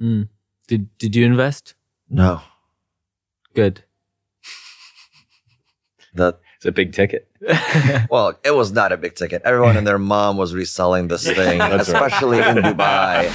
[0.00, 0.28] Mm.
[0.66, 1.74] Did Did you invest?
[2.10, 2.40] No,
[3.54, 3.84] Good.
[6.14, 7.28] that It's a big ticket.
[8.10, 9.42] well, it was not a big ticket.
[9.44, 12.02] Everyone and their mom was reselling this thing, That's right.
[12.10, 13.30] especially in Dubai.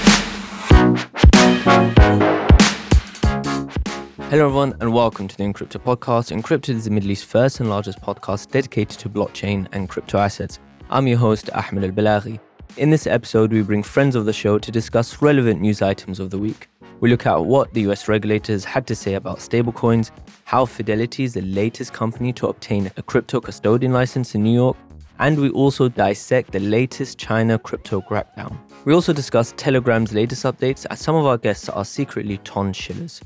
[4.30, 6.30] Hello, everyone, and welcome to the Encrypted podcast.
[6.38, 10.58] Encrypted is the Middle East's first and largest podcast dedicated to blockchain and crypto assets.
[10.90, 12.38] I'm your host, Ahmed Al Balaghi.
[12.76, 16.30] In this episode, we bring friends of the show to discuss relevant news items of
[16.30, 16.68] the week.
[17.00, 20.12] We look at what the US regulators had to say about stablecoins,
[20.44, 24.76] how Fidelity is the latest company to obtain a crypto custodian license in New York,
[25.18, 28.56] and we also dissect the latest China crypto crackdown.
[28.84, 33.20] We also discuss Telegram's latest updates, as some of our guests are secretly ton shillers.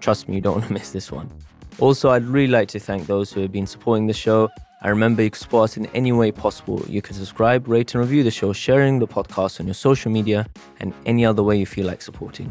[0.00, 1.30] Trust me, you don't want to miss this one.
[1.78, 4.50] Also, I'd really like to thank those who have been supporting the show.
[4.82, 6.82] I remember you can support us in any way possible.
[6.88, 10.46] You can subscribe, rate, and review the show, sharing the podcast on your social media,
[10.78, 12.50] and any other way you feel like supporting.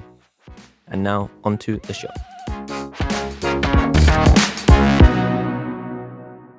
[0.86, 2.10] And now, onto the show.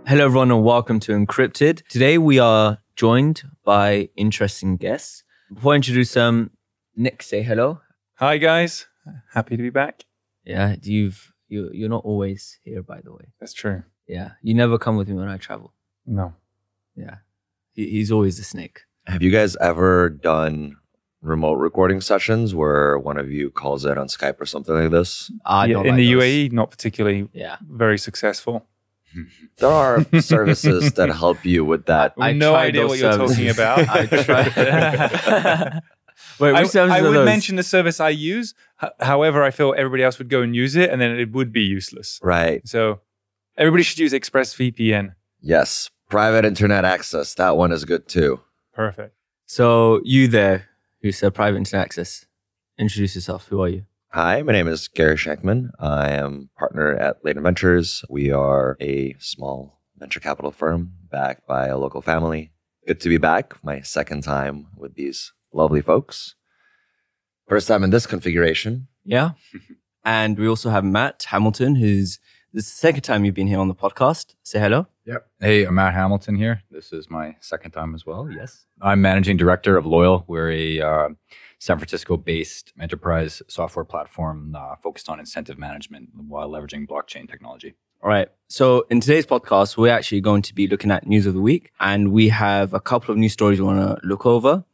[0.08, 1.86] Hello, everyone, and welcome to Encrypted.
[1.86, 5.22] Today, we are joined by interesting guests.
[5.54, 6.50] Before I introduce them,
[6.96, 7.80] Nick, say hello.
[8.16, 8.86] Hi guys,
[9.34, 10.04] happy to be back.
[10.44, 13.32] Yeah, you've you you're not always here, by the way.
[13.38, 13.84] That's true.
[14.14, 15.72] Yeah, you never come with me when I travel.
[16.06, 16.34] No,
[16.96, 17.16] Yeah,
[17.76, 18.80] he, he's always a snake.
[19.06, 20.76] Have you guys ever done
[21.22, 25.30] remote recording sessions where one of you calls in on Skype or something like this?
[25.44, 26.24] I Yeah, don't in like the those.
[26.24, 28.66] UAE, not particularly Yeah, very successful.
[29.58, 32.14] There are services that help you with that.
[32.18, 33.78] I I have no idea those what you're talking about.
[33.96, 35.82] I tried.
[36.40, 37.24] Wait, I, services I would those?
[37.26, 38.54] mention the service I use.
[38.82, 41.52] H- however, I feel everybody else would go and use it, and then it would
[41.52, 42.18] be useless.
[42.22, 42.66] Right.
[42.66, 43.00] So
[43.60, 45.14] everybody should use ExpressVPN.
[45.40, 45.90] Yes.
[46.08, 47.34] Private internet access.
[47.34, 48.40] That one is good too.
[48.72, 49.14] Perfect.
[49.44, 50.64] So you there,
[51.02, 52.24] who said private internet access?
[52.78, 53.46] Introduce yourself.
[53.48, 53.84] Who are you?
[54.12, 55.70] Hi, my name is Gary Sheynkman.
[55.78, 58.02] I am partner at Layton Ventures.
[58.08, 62.52] We are a small venture capital firm backed by a local family.
[62.88, 63.62] Good to be back.
[63.62, 66.34] My second time with these lovely folks.
[67.46, 68.88] First time in this configuration.
[69.04, 69.32] Yeah.
[70.04, 72.18] and we also have Matt Hamilton, who's
[72.52, 74.34] this is the second time you've been here on the podcast.
[74.42, 74.86] Say hello.
[75.04, 75.26] Yep.
[75.40, 76.62] Hey, I'm Matt Hamilton here.
[76.70, 78.28] This is my second time as well.
[78.30, 78.66] Yes.
[78.80, 80.24] I'm managing director of Loyal.
[80.26, 81.08] We're a uh,
[81.58, 87.74] San Francisco based enterprise software platform uh, focused on incentive management while leveraging blockchain technology.
[88.02, 88.28] All right.
[88.48, 91.70] So in today's podcast, we're actually going to be looking at news of the week,
[91.78, 94.64] and we have a couple of news stories we want to look over.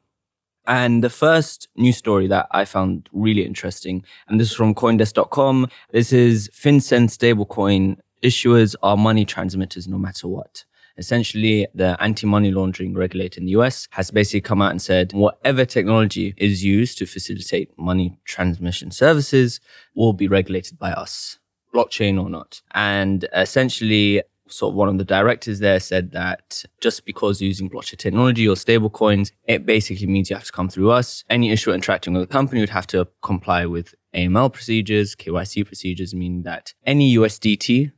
[0.66, 5.68] And the first news story that I found really interesting, and this is from Coindesk.com.
[5.92, 10.64] This is FinCEN stablecoin issuers are money transmitters no matter what.
[10.98, 15.64] Essentially, the anti-money laundering regulator in the US has basically come out and said whatever
[15.64, 19.60] technology is used to facilitate money transmission services
[19.94, 21.38] will be regulated by us
[21.74, 22.62] blockchain or not.
[22.72, 27.98] And essentially, sort of one of the directors there said that just because using blockchain
[27.98, 31.24] technology or stable coins, it basically means you have to come through us.
[31.28, 36.14] Any issuer interacting with the company would have to comply with AML procedures, KYC procedures,
[36.14, 37.92] meaning that any USDT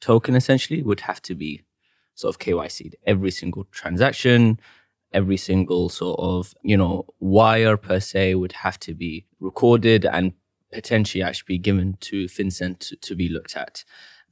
[0.00, 1.62] token essentially would have to be
[2.14, 2.96] sort of KYC'd.
[3.06, 4.60] Every single transaction,
[5.12, 10.32] every single sort of, you know, wire per se would have to be recorded and
[10.72, 13.84] potentially actually be given to FinCEN to, to be looked at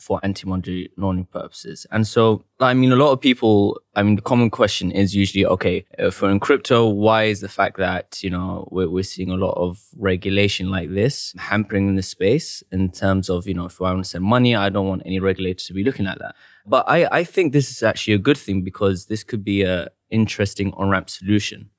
[0.02, 1.86] for anti-money laundering purposes.
[1.92, 5.46] And so, I mean, a lot of people, I mean, the common question is usually,
[5.46, 9.30] okay, uh, for in crypto, why is the fact that, you know, we're, we're seeing
[9.30, 13.80] a lot of regulation like this hampering the space in terms of, you know, if
[13.80, 16.34] I want to send money, I don't want any regulator to be looking at that.
[16.66, 19.88] But I, I think this is actually a good thing because this could be a
[20.10, 21.70] interesting on-ramp solution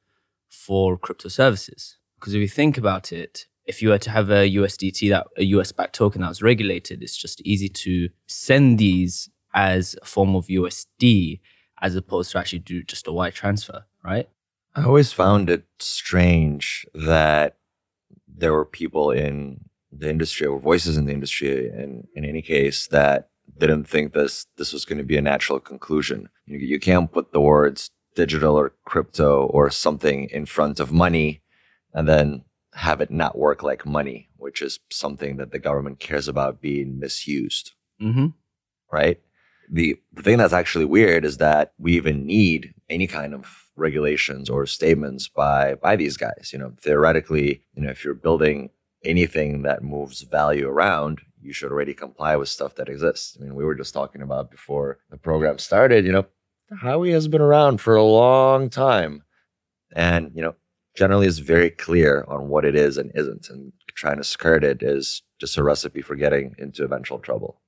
[0.49, 1.97] for crypto services.
[2.19, 5.43] Because if you think about it, if you were to have a USDT that a
[5.45, 10.35] US backed token that was regulated, it's just easy to send these as a form
[10.35, 11.39] of USD
[11.81, 14.29] as opposed to actually do just a wire transfer, right?
[14.75, 17.57] I always found it strange that
[18.27, 22.87] there were people in the industry or voices in the industry in, in any case
[22.87, 23.29] that
[23.59, 26.29] didn't think this this was going to be a natural conclusion.
[26.47, 31.41] You, you can't put the words digital or crypto or something in front of money
[31.93, 32.43] and then
[32.75, 36.99] have it not work like money, which is something that the government cares about being
[36.99, 38.27] misused Mm-hmm.
[38.91, 39.19] right?
[39.71, 44.49] The, the thing that's actually weird is that we even need any kind of regulations
[44.49, 46.49] or statements by by these guys.
[46.51, 48.69] You know, theoretically, you know, if you're building
[49.03, 53.37] anything that moves value around, you should already comply with stuff that exists.
[53.39, 56.25] I mean, we were just talking about before the program started, you know,
[56.81, 59.23] Howey has been around for a long time.
[59.95, 60.55] And, you know,
[60.95, 64.81] generally is very clear on what it is and isn't and trying to skirt it
[64.81, 67.61] is just a recipe for getting into eventual trouble.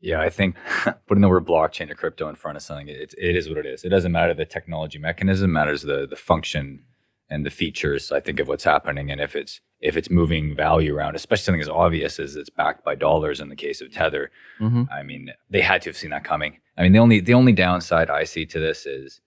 [0.00, 0.56] Yeah, I think
[1.06, 3.66] putting the word blockchain or crypto in front of something, it, it is what it
[3.66, 3.84] is.
[3.84, 6.84] It doesn't matter the technology mechanism, matters the the function
[7.30, 8.12] and the features.
[8.12, 11.60] I think of what's happening, and if it's if it's moving value around, especially something
[11.62, 14.30] as obvious as it's backed by dollars in the case of Tether.
[14.60, 14.90] Mhm.
[14.92, 16.60] I mean, they had to have seen that coming.
[16.76, 19.20] I mean, the only the only downside I see to this is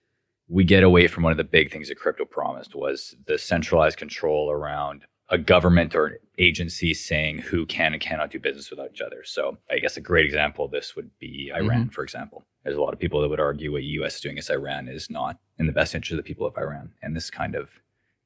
[0.48, 3.98] we get away from one of the big things that crypto promised was the centralized
[3.98, 8.90] control around a government or an agency saying who can and cannot do business without
[8.92, 9.22] each other.
[9.24, 11.88] So I guess a great example of this would be Iran, mm-hmm.
[11.90, 12.44] for example.
[12.64, 14.88] There's a lot of people that would argue what the US is doing against Iran
[14.88, 16.92] is not in the best interest of the people of Iran.
[17.02, 17.68] And this kind of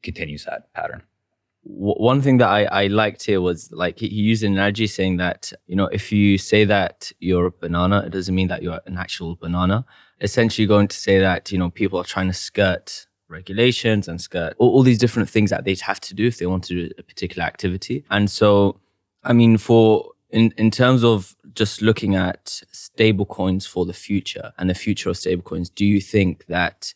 [0.02, 1.02] continues that pattern.
[1.64, 5.52] one thing that I, I liked here was like he used an analogy saying that
[5.66, 8.98] you know if you say that you're a banana, it doesn't mean that you're an
[8.98, 9.84] actual banana.
[10.22, 14.54] Essentially, going to say that you know people are trying to skirt regulations and skirt
[14.58, 16.90] all, all these different things that they'd have to do if they want to do
[16.98, 18.04] a particular activity.
[18.10, 18.80] And so,
[19.24, 24.52] I mean, for in in terms of just looking at stable coins for the future
[24.58, 26.94] and the future of stable coins, do you think that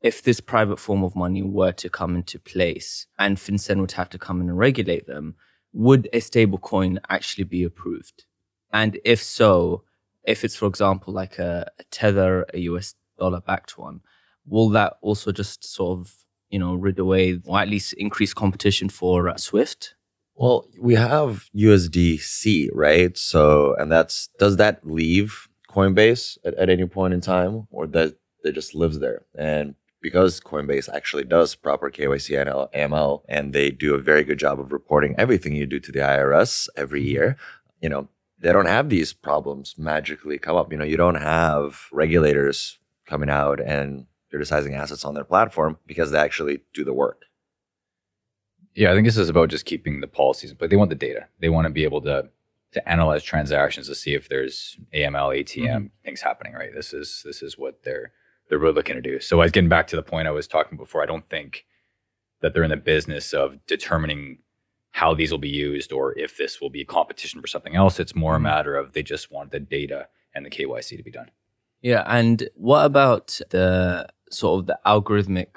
[0.00, 4.10] if this private form of money were to come into place and FinCEN would have
[4.10, 5.34] to come in and regulate them,
[5.72, 8.24] would a stable coin actually be approved?
[8.72, 9.84] And if so,
[10.26, 14.00] if it's, for example, like a, a Tether, a US dollar backed one,
[14.46, 16.14] will that also just sort of,
[16.50, 19.94] you know, rid away or at least increase competition for uh, Swift?
[20.34, 23.16] Well, we have USDC, right?
[23.16, 28.16] So, and that's does that leave Coinbase at, at any point in time, or that
[28.42, 29.22] that just lives there?
[29.34, 34.38] And because Coinbase actually does proper KYC and AML, and they do a very good
[34.38, 37.38] job of reporting everything you do to the IRS every year,
[37.80, 40.70] you know, they don't have these problems magically come up.
[40.70, 46.10] You know, you don't have regulators coming out and criticizing assets on their platform because
[46.10, 47.22] they actually do the work.
[48.74, 51.28] Yeah, I think this is about just keeping the policies, but they want the data.
[51.40, 52.28] They want to be able to
[52.72, 55.86] to analyze transactions to see if there's AML, ATM mm-hmm.
[56.04, 56.52] things happening.
[56.52, 56.74] Right.
[56.74, 58.12] This is this is what they're
[58.48, 59.18] they're really looking to do.
[59.18, 61.02] So, I was getting back to the point I was talking before.
[61.02, 61.64] I don't think
[62.42, 64.38] that they're in the business of determining
[64.96, 68.00] how these will be used or if this will be a competition for something else.
[68.00, 68.44] It's more a mm-hmm.
[68.44, 71.30] matter of they just want the data and the KYC to be done.
[71.82, 75.48] Yeah, and what about the sort of the algorithmic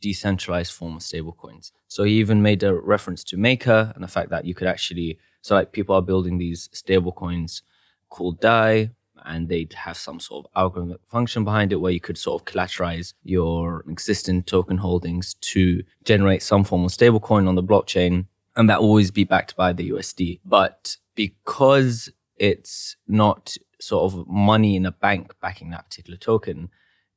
[0.00, 1.70] decentralized form of stablecoins?
[1.86, 5.20] So he even made a reference to Maker and the fact that you could actually
[5.40, 7.62] so like people are building these stablecoins
[8.08, 8.90] called DAI
[9.24, 12.44] and they'd have some sort of algorithmic function behind it where you could sort of
[12.52, 18.26] collateralize your existing token holdings to generate some form of stablecoin on the blockchain
[18.56, 20.40] and that will always be backed by the USD.
[20.44, 26.70] But because it's not sort of money in a bank backing that particular token,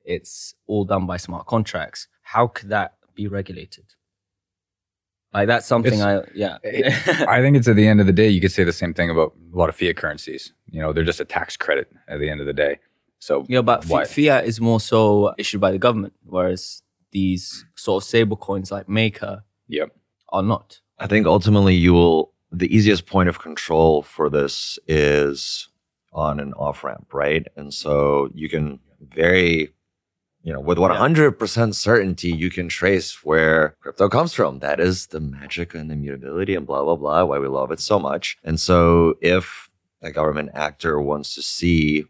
[0.06, 2.07] it's all done by smart contracts.
[2.22, 3.86] How could that be regulated?
[5.34, 6.57] Like that's something It's- I yeah.
[7.28, 9.10] I think it's at the end of the day, you could say the same thing
[9.10, 10.54] about a lot of fiat currencies.
[10.72, 12.80] You know, they're just a tax credit at the end of the day.
[13.19, 16.81] So yeah, but why- fiat is more so issued by the government, whereas
[17.12, 19.92] these sort of stable coins like Maker Yep.
[20.30, 20.80] are not.
[20.99, 25.69] I think ultimately you will the easiest point of control for this is
[26.13, 27.45] on an off ramp, right?
[27.55, 29.73] And so you can very,
[30.44, 34.59] you know, with 100% certainty, you can trace where crypto comes from.
[34.59, 37.99] That is the magic and immutability and blah, blah, blah, why we love it so
[37.99, 38.38] much.
[38.44, 39.69] And so if
[40.01, 42.06] a government actor wants to see,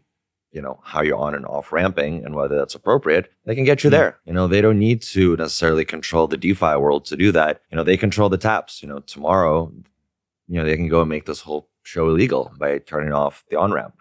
[0.58, 3.84] you know, how you're on and off ramping and whether that's appropriate, they can get
[3.84, 4.18] you there.
[4.24, 7.62] You know, they don't need to necessarily control the DeFi world to do that.
[7.70, 8.82] You know, they control the taps.
[8.82, 9.72] You know, tomorrow,
[10.48, 13.56] you know, they can go and make this whole show illegal by turning off the
[13.56, 13.94] on ramp.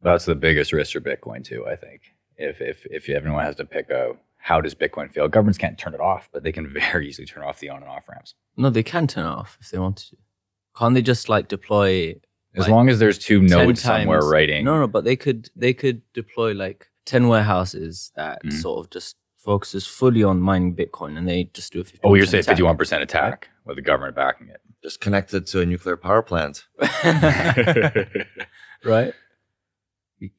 [0.00, 2.00] That's the biggest risk for Bitcoin too, I think.
[2.38, 5.28] If if if everyone has to pick a how does Bitcoin feel?
[5.28, 7.90] Governments can't turn it off, but they can very easily turn off the on and
[7.90, 8.34] off ramps.
[8.56, 10.16] No, they can turn it off if they want to.
[10.74, 12.14] Can't they just like deploy
[12.54, 14.64] As Like, long as there's two 10 nodes somewhere writing.
[14.64, 18.52] No, no, but they could they could deploy like ten warehouses that Mhm.
[18.52, 22.14] sort of just focuses fully on mining Bitcoin, and they just do a 50 Oh,
[22.14, 24.60] you're saying 51% attack with the government backing it.
[24.84, 26.66] Just connected to a nuclear power plant.
[28.84, 29.14] right?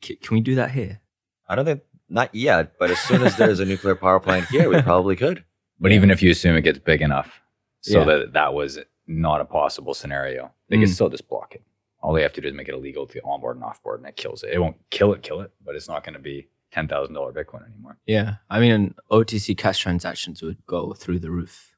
[0.01, 1.01] Can we do that here?
[1.49, 4.69] I don't think not yet, but as soon as there's a nuclear power plant here,
[4.69, 5.43] we probably could.
[5.79, 7.41] But even if you assume it gets big enough
[7.81, 8.05] so Yeah.
[8.05, 10.93] that that was not a possible scenario, they can Mm.
[10.93, 11.61] still just block it.
[12.03, 14.15] All they have to do is make it illegal to onboard and offboard, and it
[14.17, 14.51] kills it.
[14.53, 17.31] It won't kill it, kill it, but it's not going to be ten thousand dollar
[17.31, 17.97] Bitcoin anymore.
[18.05, 21.71] Yeah, I mean, OTC cash transactions would go through the roof.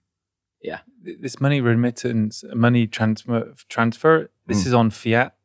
[0.61, 4.31] Yeah, This money remittance, money transfer, transfer.
[4.47, 4.67] This Mm.
[4.67, 5.35] is on fiat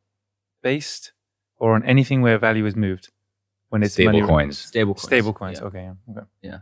[0.63, 1.11] based
[1.57, 3.09] or on anything where value is moved
[3.69, 4.57] when it's Stable money coins.
[4.57, 5.03] Stable coins.
[5.03, 5.59] Stable coins.
[5.59, 5.65] Yeah.
[5.67, 5.91] Okay.
[6.07, 6.57] yeah, Okay.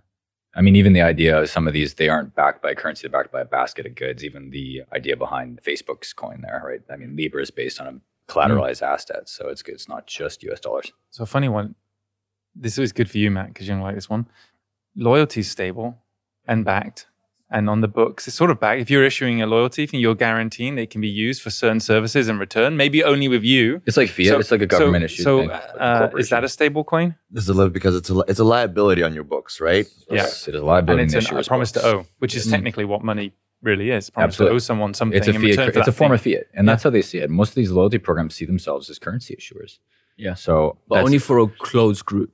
[0.56, 3.18] I mean, even the idea of some of these, they aren't backed by currency, they're
[3.22, 4.24] backed by a basket of goods.
[4.26, 6.82] Even the idea behind Facebook's coin there, right?
[6.92, 9.76] I mean, Libra is based on a collateralized assets, So it's good.
[9.76, 10.92] It's not just US dollars.
[11.10, 11.76] So a funny one.
[12.56, 14.28] This is good for you, Matt, because you don't like this one.
[14.96, 15.98] Loyalty is stable
[16.48, 17.06] and backed
[17.52, 18.28] and on the books.
[18.28, 18.80] It's sort of back.
[18.80, 22.28] If you're issuing a loyalty thing, you're guaranteeing they can be used for certain services
[22.28, 23.82] in return, maybe only with you.
[23.86, 24.28] It's like fiat.
[24.28, 25.24] So- it's like a government issue.
[25.24, 27.16] So, thing, uh, like a uh, is that a stable coin?
[27.32, 29.88] This is a li- because it's a li- it's a liability on your books, right?
[30.10, 30.16] Yeah.
[30.18, 31.04] Yes, it is a And liability.
[31.06, 32.08] it's in an, the a issuer's promise to books.
[32.08, 32.52] owe, which is Mm.
[32.52, 34.10] technically what money really is.
[34.10, 34.51] Promise Absolutely.
[34.54, 35.50] to owe someone something It's a in fiat.
[35.50, 36.36] return for It's a form thing.
[36.36, 37.30] of fiat, and that's how they see it.
[37.30, 39.80] Most of these loyalty programs see themselves as currency issuers.
[40.18, 40.34] Yeah.
[40.34, 42.34] So, but only for a closed group.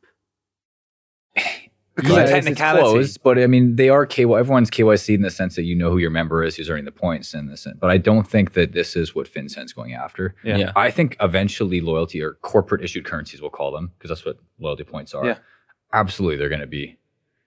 [1.96, 4.38] Because Yeah, of it's- it's closed, but I mean, they are KY.
[4.38, 6.92] Everyone's KYC in the sense that you know who your member is, who's earning the
[6.92, 7.78] points, in the sense.
[7.80, 10.36] But I don't think that this is what FinCEN's going after.
[10.44, 10.58] Yeah.
[10.58, 10.72] Yeah.
[10.76, 14.84] I think eventually loyalty or corporate issued currencies, we'll call them, because that's what loyalty
[14.84, 15.26] points are.
[15.26, 15.38] Yeah.
[15.94, 16.98] Absolutely, they're going to be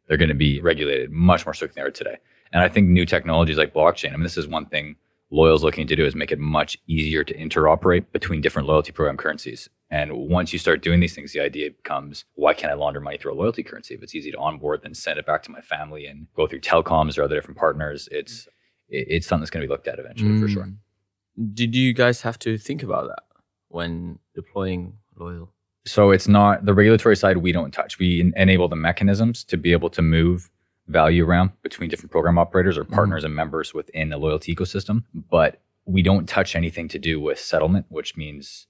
[0.06, 2.16] they're going to be regulated much more strictly than they are today.
[2.52, 4.12] And I think new technologies like blockchain.
[4.12, 4.97] I mean, this is one thing
[5.31, 9.19] Loyal's looking to do is make it much easier to interoperate between different loyalty program
[9.19, 9.69] currencies.
[9.90, 13.19] And once you start doing these things, the idea becomes, why can't I launder money
[13.19, 13.95] through a loyalty currency?
[13.95, 16.61] If it's easy to onboard, then send it back to my family and go through
[16.61, 18.09] telecoms or other different partners.
[18.11, 18.49] It's
[18.90, 20.64] it's something that's going to be looked at eventually for sure.
[20.64, 21.55] Mm.
[21.55, 23.23] Did you guys have to think about that
[23.69, 25.52] when deploying Loyal?
[25.87, 27.99] So it's not the regulatory side we don't touch.
[27.99, 30.50] We en- enable the mechanisms to be able to move
[30.88, 35.61] value around between different program operators or partners and members within the loyalty ecosystem, but
[35.85, 38.66] we don't touch anything to do with settlement, which means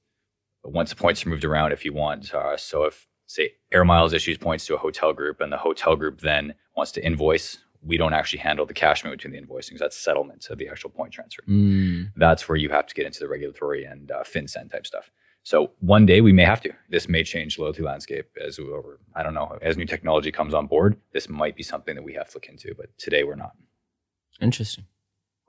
[0.64, 4.12] once the points are moved around, if you want, uh, so if say Air Miles
[4.12, 7.96] issues points to a hotel group and the hotel group then wants to invoice, we
[7.96, 9.78] don't actually handle the cash movement between the invoicings.
[9.78, 12.10] That's settlement of the actual point transfer Mm.
[12.16, 15.10] that's where you have to get into the regulatory and uh, FinCEN type stuff.
[15.48, 16.72] So one day we may have to.
[16.90, 19.00] This may change loyalty landscape as we over.
[19.14, 20.98] I don't know as new technology comes on board.
[21.14, 23.52] This might be something that we have to look into, but today we're not.
[24.42, 24.84] Interesting.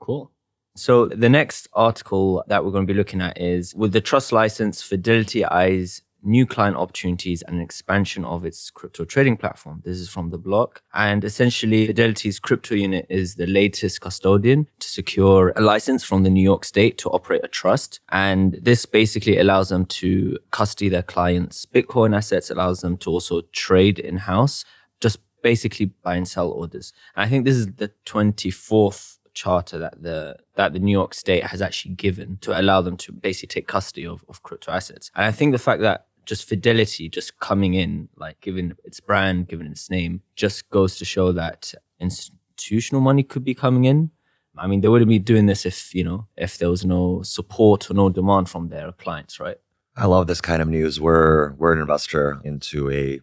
[0.00, 0.32] Cool.
[0.74, 4.32] So the next article that we're going to be looking at is with the trust
[4.32, 9.82] license, Fidelity eyes new client opportunities and an expansion of its crypto trading platform.
[9.84, 10.82] This is from the block.
[10.94, 16.30] And essentially, Fidelity's crypto unit is the latest custodian to secure a license from the
[16.30, 18.00] New York state to operate a trust.
[18.10, 23.42] And this basically allows them to custody their clients' Bitcoin assets, allows them to also
[23.52, 24.64] trade in house,
[25.00, 26.92] just basically buy and sell orders.
[27.16, 31.44] And I think this is the 24th charter that the that the New York state
[31.44, 35.10] has actually given to allow them to basically take custody of, of crypto assets.
[35.14, 39.48] And I think the fact that just fidelity just coming in, like given its brand,
[39.48, 44.10] given its name, just goes to show that institutional money could be coming in.
[44.56, 47.90] I mean, they wouldn't be doing this if, you know, if there was no support
[47.90, 49.56] or no demand from their clients, right?
[49.96, 51.00] I love this kind of news.
[51.00, 53.20] We're we're an investor into a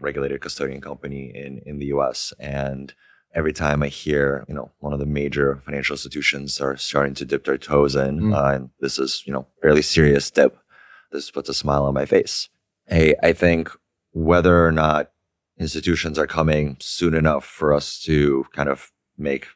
[0.00, 2.32] regulated custodian company in in the U.S.
[2.38, 2.94] and
[3.34, 7.24] every time I hear you know one of the major financial institutions are starting to
[7.24, 8.34] dip their toes in, Mm.
[8.36, 10.58] uh, and this is you know fairly serious dip.
[11.10, 12.48] This puts a smile on my face.
[12.86, 13.70] Hey, I think
[14.12, 15.10] whether or not
[15.58, 19.48] institutions are coming soon enough for us to kind of make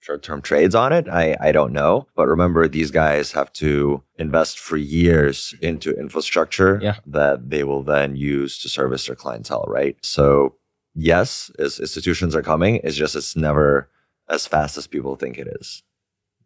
[0.00, 4.58] short-term trades on it i i don't know but remember these guys have to invest
[4.58, 6.96] for years into infrastructure Yeah.
[7.06, 10.54] that they will then use to service their clientele right so
[10.94, 13.90] yes institutions are coming it's just it's never
[14.28, 15.82] as fast as people think it is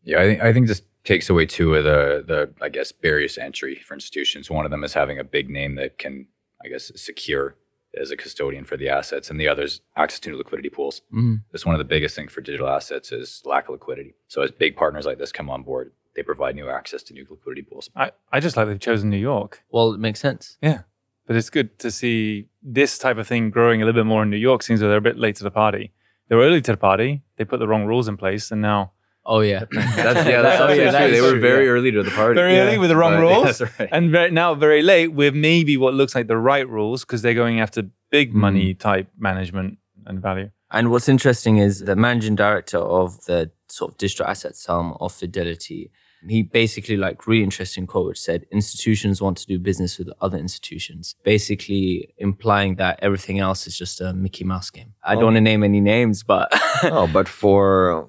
[0.04, 3.34] Yeah, I think I think this takes away two of the the I guess barriers
[3.34, 4.50] to entry for institutions.
[4.50, 6.26] One of them is having a big name that can
[6.64, 7.56] I guess secure
[8.00, 11.02] as a custodian for the assets, and the other is access to new liquidity pools.
[11.12, 11.42] Mm.
[11.50, 14.14] That's one of the biggest things for digital assets is lack of liquidity.
[14.28, 17.26] So as big partners like this come on board, they provide new access to new
[17.28, 17.90] liquidity pools.
[17.94, 19.62] I, I just like they've chosen New York.
[19.70, 20.56] Well, it makes sense.
[20.62, 20.82] Yeah.
[21.26, 24.30] But it's good to see this type of thing growing a little bit more in
[24.30, 24.62] New York.
[24.62, 25.92] Seems like they're a bit late to the party.
[26.28, 27.22] They were early to the party.
[27.36, 28.92] They put the wrong rules in place, and now
[29.24, 29.64] Oh, yeah.
[29.70, 31.10] That's, yeah, that's Oh, yeah, that true.
[31.12, 31.70] They is were very yeah.
[31.70, 32.34] early to the party.
[32.34, 33.88] very early with the wrong But- rules, That's right.
[33.92, 37.34] and very, now very late with maybe what looks like the right rules because they're
[37.34, 38.34] going after big Mhm.
[38.46, 40.50] money type management and value.
[40.72, 45.12] And what's interesting is the managing director of the sort of digital assets arm of
[45.12, 45.90] Fidelity.
[46.28, 50.38] He basically like really interesting quote which said institutions want to do business with other
[50.38, 54.94] institutions, basically implying that everything else is just a Mickey Mouse game.
[55.04, 55.26] I don't Oh.
[55.26, 56.48] want to name any names, but
[56.84, 58.08] oh but for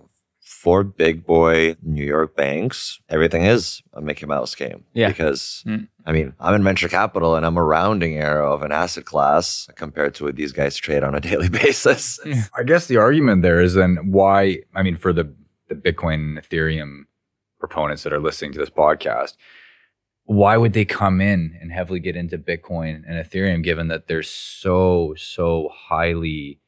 [0.62, 5.10] for big boy new york banks everything is a mickey mouse game Yeah.
[5.10, 5.88] because Mm.
[6.05, 9.67] i mean i'm in venture capital and i'm a rounding error of an asset class
[9.75, 12.19] compared to what these guys trade on a daily basis
[12.60, 15.25] I guess the argument there is then why, I mean, for the,
[15.69, 16.91] the Bitcoin and Ethereum
[17.60, 19.33] proponents that are listening to this podcast,
[20.25, 24.24] why would they come in and heavily get into Bitcoin and Ethereum given that they're
[24.24, 26.62] so, so highly, I mean,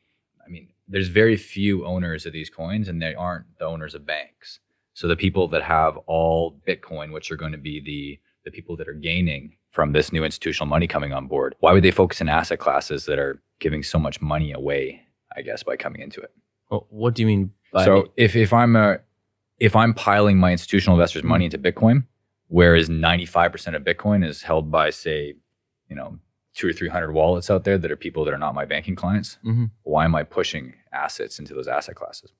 [0.87, 4.59] there's very few owners of these coins, and they aren't the owners of banks.
[4.93, 8.77] So the people that have all Bitcoin, which are going to be the the people
[8.77, 12.21] that are gaining from this new institutional money coming on board, why would they focus
[12.21, 15.01] in asset classes that are giving so much money away?
[15.35, 16.31] I guess by coming into it.
[16.69, 18.99] Well, what do you mean by So if if I'm a
[19.59, 21.55] if I'm piling my institutional investors' money hmm.
[21.55, 22.05] into Bitcoin,
[22.47, 25.35] whereas 95% of Bitcoin is held by say,
[25.89, 26.19] you know,
[26.55, 28.95] two or three hundred wallets out there that are people that are not my banking
[28.95, 29.71] clients, Mhm.
[29.83, 32.31] why am I pushing assets into those asset classes?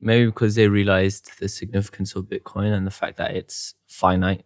[0.00, 4.44] maybe because they realized the significance of Bitcoin and the fact that it's finite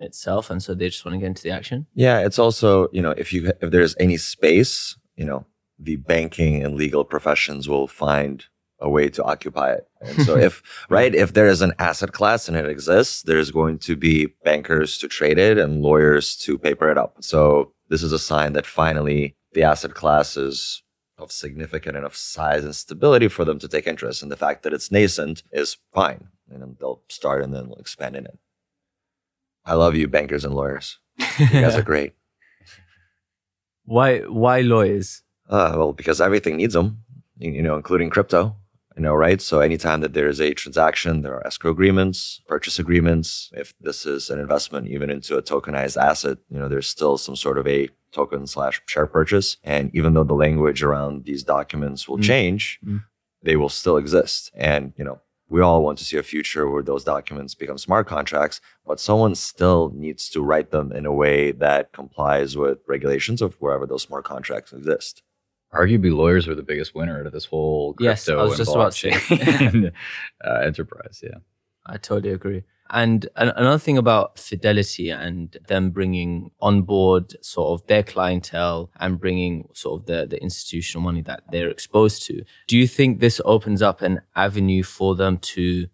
[0.00, 1.86] itself, and so they just want to get into the action.
[1.94, 5.46] Yeah, it's also you know if you if there's any space, you know,
[5.78, 8.44] the banking and legal professions will find
[8.80, 9.88] a way to occupy it.
[10.00, 13.78] And so if right if there is an asset class and it exists, there's going
[13.80, 17.16] to be bankers to trade it and lawyers to paper it up.
[17.20, 20.82] So this is a sign that finally the asset class is
[21.16, 24.22] of significant enough size and stability for them to take interest.
[24.22, 26.28] And the fact that it's nascent is fine.
[26.50, 28.38] And they'll start and then expand in it.
[29.64, 30.98] I love you, bankers and lawyers.
[31.38, 32.14] You guys are great.
[33.84, 34.20] why?
[34.20, 35.22] Why lawyers?
[35.48, 37.02] Uh, well, because everything needs them,
[37.38, 38.54] you you know, including crypto,
[38.98, 39.40] you know, right?
[39.40, 43.48] So anytime that there is a transaction, there are escrow agreements, purchase agreements.
[43.54, 47.36] If this is an investment even into a tokenized asset, you know, there's still some
[47.36, 49.56] sort of a token slash share purchase.
[49.62, 52.24] And even though the language around these documents will Mm.
[52.24, 53.04] change, Mm.
[53.42, 54.50] they will still exist.
[54.54, 58.08] And, you know, we all want to see a future where those documents become smart
[58.08, 63.40] contracts, but someone still needs to write them in a way that complies with regulations
[63.40, 65.22] of wherever those smart contracts exist.
[65.72, 68.58] Arguably, lawyers were the biggest winner out of this whole crypto Yes, I was and
[68.58, 69.92] just about to
[70.44, 71.20] uh, enterprise.
[71.22, 71.38] Yeah.
[71.86, 72.64] I totally agree.
[72.90, 79.20] And another thing about Fidelity and them bringing on board sort of their clientele and
[79.20, 82.44] bringing sort of the, the institutional money that they're exposed to.
[82.66, 85.88] Do you think this opens up an avenue for them to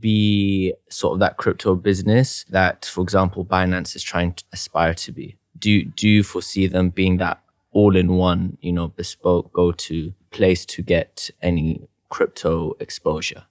[0.00, 5.12] be sort of that crypto business that, for example, Binance is trying to aspire to
[5.12, 5.36] be?
[5.56, 7.40] Do do you foresee them being that
[7.80, 11.66] all-in-one, you know, bespoke go-to place to get any
[12.08, 13.42] crypto exposure?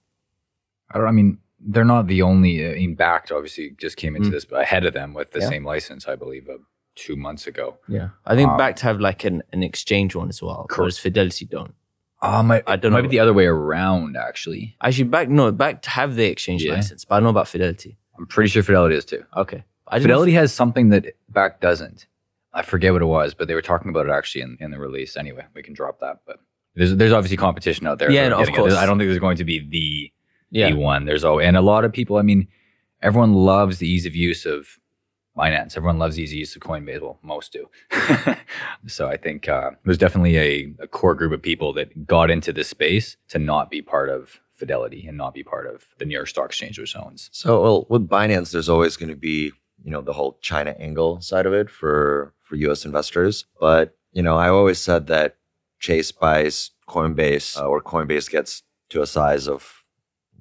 [0.90, 1.06] I don't.
[1.08, 2.52] I mean, they're not the only.
[2.68, 4.32] I mean, Bakkt obviously just came into Mm.
[4.36, 5.48] this ahead of them with the Yeah.
[5.48, 6.58] same license, I believe, uh,
[7.04, 7.66] two months ago.
[7.88, 10.98] Yeah, I think Um, Bakkt to have like an, an exchange one as well, whereas
[10.98, 11.74] Fidelity don't.
[12.22, 13.08] Um, I, I don't might know.
[13.08, 14.16] be the other way around.
[14.16, 16.74] Actually, Actually, Bakkt no, Bakkt to have the exchange Yeah.
[16.74, 17.92] license, but I know about Fidelity.
[18.18, 19.22] I'm pretty sure Fidelity is too.
[19.36, 19.62] Okay,
[19.92, 22.06] Fidelity has something that Bakkt doesn't.
[22.56, 24.78] I forget what it was, but they were talking about it actually in, in the
[24.78, 25.16] release.
[25.16, 26.20] Anyway, we can drop that.
[26.26, 26.38] But
[26.74, 28.10] there's there's obviously competition out there.
[28.10, 28.58] Yeah, no, of getting it.
[28.58, 28.74] Course.
[28.74, 30.12] I don't think there's going to be the
[30.50, 31.04] Yeah, the one.
[31.04, 32.16] There's oh, and a lot of people.
[32.16, 32.48] I mean,
[33.02, 34.78] everyone loves the ease of use of
[35.36, 35.76] Binance.
[35.76, 37.02] Everyone loves the easy use of Coinbase.
[37.02, 37.68] Well, most do.
[38.86, 42.52] so I think uh, there's definitely a, a core group of people that got into
[42.52, 46.14] this space to not be part of Fidelity and not be part of the New
[46.14, 47.28] York Stock Exchange which owns.
[47.30, 49.52] So, well, with Binance, there's always going to be,
[49.86, 52.84] you know, the whole China angle side of it for for U.S.
[52.84, 53.46] investors.
[53.60, 55.36] But you know, I always said that
[55.78, 59.84] Chase buys Coinbase, uh, or Coinbase gets to a size of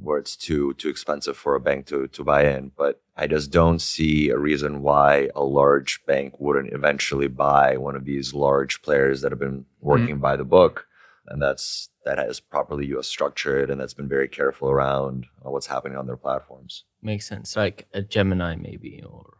[0.01, 2.71] where it's too too expensive for a bank to to buy in.
[2.75, 7.95] But I just don't see a reason why a large bank wouldn't eventually buy one
[7.95, 10.87] of these large players that have been working by the book,
[11.27, 13.07] and that's that has properly U.S.
[13.07, 16.83] structured and that's been very careful around uh, what's happening on their platforms.
[17.01, 17.55] makes sense.
[17.55, 19.34] Like a Gemini, maybe, or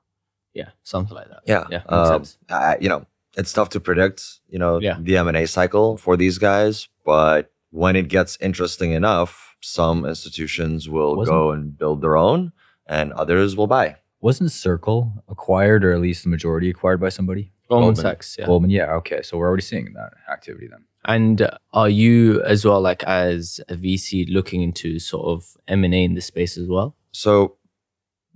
[0.56, 1.41] yeah, something like that.
[1.46, 2.24] Yeah, yeah, um.
[2.50, 3.06] I, you know,
[3.38, 4.24] it's tough to predict.
[4.50, 4.98] You know, Yeah.
[5.00, 10.06] the M and A cycle for these guys, but when it gets interesting enough, some
[10.06, 12.52] institutions will Wasn't- go and build their own,
[12.88, 13.98] and others will buy.
[14.22, 17.52] Wasn't Circle acquired, or at least the majority acquired by somebody?
[17.70, 18.02] Goldman Goldman.
[18.04, 18.46] Sachs, yeah.
[18.46, 18.70] Goldman.
[18.72, 18.94] Yeah.
[18.96, 19.22] Okay.
[19.22, 20.86] So we're already seeing that activity then.
[21.04, 25.84] And uh, are you as well, like as a VC, looking into sort of M
[25.84, 26.96] and A in this space as well?
[27.12, 27.58] So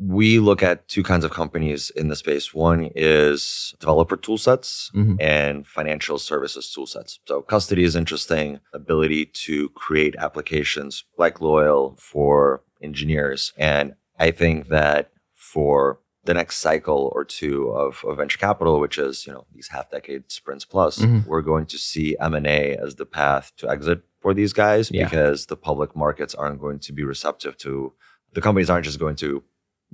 [0.02, 2.54] we look at two kinds of companies in the space.
[2.54, 5.18] One is developer tool sets Mhm.
[5.20, 7.20] and financial services tool sets.
[7.28, 13.52] So custody is interesting, ability to create applications like Loyal for engineers.
[13.58, 18.98] And I think that for the next cycle or two of, of venture capital, which
[18.98, 21.26] is, you know, these half decade sprints plus, Mhm.
[21.26, 25.06] we're going to see M&A as the path to exit for these guys Yeah.
[25.06, 27.94] because the public markets aren't going to be receptive to
[28.34, 29.44] the companies aren't just going to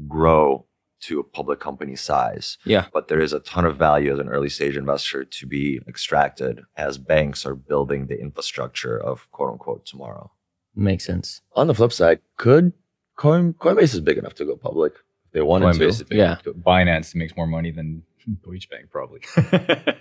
[0.07, 0.65] grow
[1.01, 2.57] to a public company size.
[2.65, 2.85] Yeah.
[2.93, 6.61] But there is a ton of value as an early stage investor to be extracted
[6.77, 10.31] as banks are building the infrastructure of quote unquote tomorrow.
[10.75, 11.41] Makes sense.
[11.55, 12.73] On the flip side, could
[13.17, 14.93] Coin, Coinbase is big enough to go public
[15.27, 16.05] if they wanted Coinbase is to.
[16.05, 16.17] big.
[16.17, 16.37] Yeah.
[16.65, 18.03] Binance makes more money than
[18.43, 19.21] Deutsche Bank probably.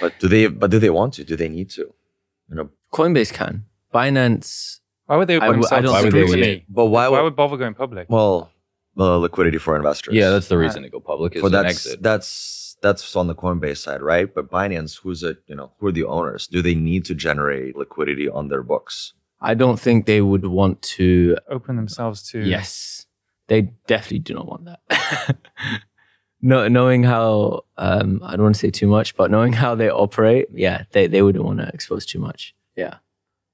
[0.00, 1.24] But do they but do they want to?
[1.24, 1.82] Do they need to?
[2.50, 3.64] You know, Coinbase can.
[3.94, 4.80] Binance.
[5.06, 6.64] Why would they I open w- I themselves don't to think they scrutiny?
[6.68, 8.08] But why Why would, would bother going public?
[8.10, 8.50] well,
[8.98, 10.14] uh, liquidity for investors.
[10.14, 12.02] Yeah, that's the reason to go public is for an that's exit.
[12.02, 14.32] that's that's on the Coinbase side, right?
[14.32, 15.38] But Binance, who's it?
[15.46, 16.46] You know, who are the owners?
[16.46, 19.14] Do they need to generate liquidity on their books?
[19.40, 21.36] I don't think they would want to.
[21.48, 23.06] Open themselves to Yes,
[23.48, 25.36] they definitely do not want that.
[26.42, 29.90] no, knowing how um, I don't want to say too much, but knowing how they
[29.90, 32.54] operate, yeah, they they wouldn't want to expose too much.
[32.76, 32.96] Yeah,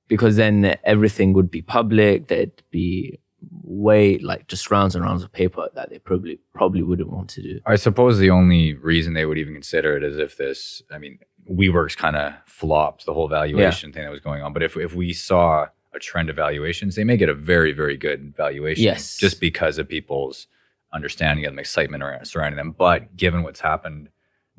[0.08, 2.28] because then everything would be public.
[2.28, 3.20] There'd be
[3.62, 7.42] way like just rounds and rounds of paper that they probably probably wouldn't want to
[7.42, 7.60] do.
[7.66, 11.18] I suppose the only reason they would even consider it is if this, I mean,
[11.50, 14.52] WeWorks kind of flopped the whole valuation thing that was going on.
[14.52, 17.96] But if, if we saw a trend of valuations, they may get a very, very
[17.96, 18.84] good valuation.
[18.84, 19.16] Yes.
[19.16, 20.46] Just because of people's
[20.92, 22.72] understanding of them, excitement around, surrounding them.
[22.76, 24.10] But given what's happened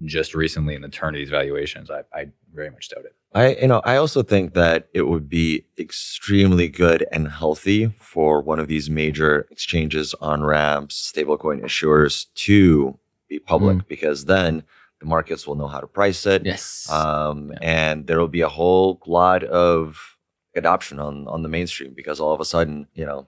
[0.06, 3.16] just recently in the turn of these valuations, I, I very much doubt it.
[3.34, 8.42] I, you know, I also think that it would be extremely good and healthy for
[8.42, 12.98] one of these major exchanges, on ramps, stablecoin issuers to
[13.30, 14.64] be public because then
[15.00, 16.46] the markets will know how to price it.
[16.46, 16.90] Yes.
[16.92, 17.58] Um, Yeah.
[17.62, 20.18] and there will be a whole lot of
[20.56, 23.28] adoption on on the mainstream because all of a sudden, you know, they're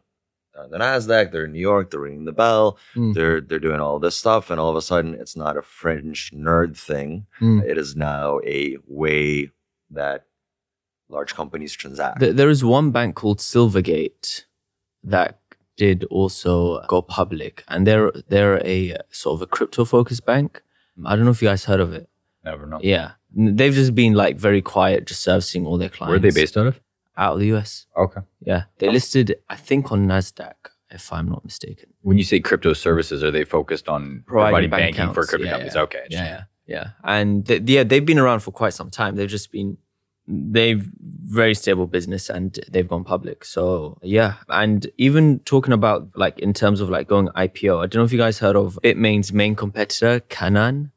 [0.58, 3.13] on the Nasdaq, they're in New York, they're ringing the bell, Mm.
[3.13, 6.32] they're they're doing all this stuff, and all of a sudden, it's not a fringe
[6.32, 7.26] nerd thing.
[7.42, 7.63] Mm.
[7.66, 9.50] It is now a way
[9.92, 10.26] that
[11.10, 12.20] large companies transact.
[12.20, 14.44] There is one bank called Silvergate
[15.04, 15.39] that
[15.76, 20.62] did also go public, and they're they're a sort of a crypto focused bank.
[21.06, 22.08] I don't know if you guys heard of it.
[22.46, 22.80] Never know.
[22.84, 26.10] Yeah, they've just been like very quiet, just servicing all their clients.
[26.10, 26.80] Where are they based out of?
[27.17, 27.86] Out of the US.
[27.97, 28.21] Okay.
[28.41, 30.54] Yeah, they listed, I think, on Nasdaq,
[30.89, 31.89] if I'm not mistaken.
[32.02, 35.52] When you say crypto services, are they focused on providing, bank banking for crypto Yeah,
[35.52, 35.76] companies?
[35.76, 35.82] yeah.
[35.82, 36.04] Okay.
[36.10, 36.88] Yeah, yeah, yeah.
[37.04, 39.15] And th- yeah, they've been around for quite some time.
[39.15, 39.78] They've just been
[40.26, 40.89] they've
[41.26, 43.43] very stable business and they've gone public.
[43.43, 47.95] So yeah, and even talking about like in terms of like going IPO, I don't
[47.99, 50.92] know if you guys heard of Bitmain's main competitor, Canaan.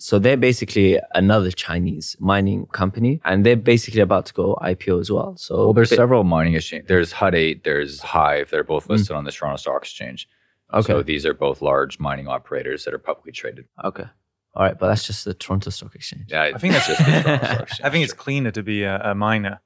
[0.00, 5.10] So they're basically another Chinese mining company, and they're basically about to go IPO as
[5.10, 5.36] well.
[5.36, 6.86] So Well, there's Bit- several mining exchange.
[6.88, 8.50] There's Hut 8, there's Hive.
[8.50, 10.28] They're both listed on the Toronto Stock Exchange.
[10.72, 13.66] okay, So these are both large mining operators that are publicly traded.
[13.84, 14.06] okay,
[14.54, 16.26] all right, but that's just the Toronto Stock Exchange.
[16.28, 17.80] Yeah, I think that's just the Toronto Stock Exchange.
[17.86, 19.60] I think it's cleaner to be a, a miner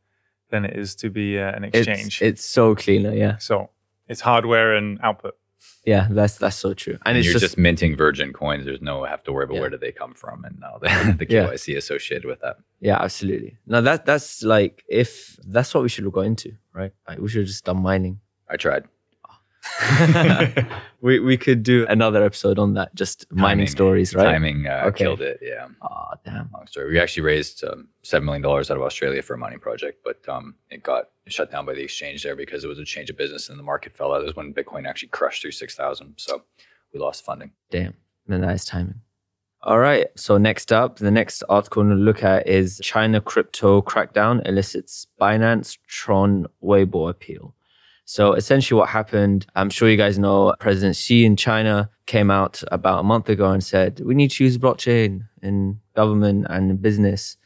[0.50, 2.20] than it is to be uh, an It's, exchange.
[2.22, 3.70] it's so cleaner, yeah, so
[4.08, 5.34] it's hardware and output.
[5.84, 6.06] Yeah.
[6.10, 8.64] That's that's so true, and, and it's you're just, just, minting virgin coins.
[8.64, 9.60] There's no have to worry about Yeah.
[9.60, 10.86] where do they come from and all the,
[11.18, 11.46] the Yeah.
[11.48, 12.56] KYC associated with that.
[12.80, 13.56] Yeah, absolutely.
[13.66, 16.92] Now that that's like if that's what we should go into, right?
[17.08, 18.20] Like we should have just done mining.
[18.48, 18.84] I tried.
[21.00, 24.24] we we could do another episode on that, just mining stories, right?
[24.24, 25.04] Timing uh, Okay.
[25.04, 25.38] killed it.
[25.42, 26.50] Yeah, Oh damn.
[26.52, 26.90] long story.
[26.90, 30.26] We actually raised um, seven million dollars out of Australia for a mining project, but
[30.28, 33.16] um, it got shut down by the exchange there because it was a change of
[33.16, 34.12] business and the market fell.
[34.12, 34.18] Out.
[34.20, 36.14] That was when Bitcoin actually crushed through six thousand.
[36.18, 36.42] So
[36.92, 37.52] we lost funding.
[37.70, 37.94] Damn.
[38.28, 39.00] Is timing.
[39.62, 40.06] All right.
[40.16, 45.78] So next up, the next article to look at is China crypto crackdown elicits Binance
[45.86, 47.54] Tron Weibo appeal.
[48.04, 52.62] So essentially what happened, I'm sure you guys know President Xi in China came out
[52.70, 56.76] about a month ago and said, we need to use blockchain in government and in
[56.76, 57.36] business.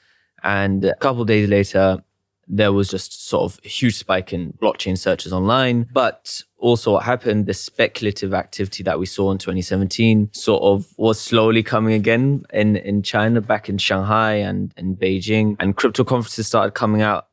[0.43, 2.03] And a couple days later,
[2.49, 5.87] there was just sort of a huge spike in blockchain searches online.
[5.93, 11.21] But also what happened, the speculative activity that we saw in 2017 sort of was
[11.21, 15.57] slowly coming again in, in China, back in Shanghai and in Beijing.
[15.61, 17.28] And crypto conferences started coming out.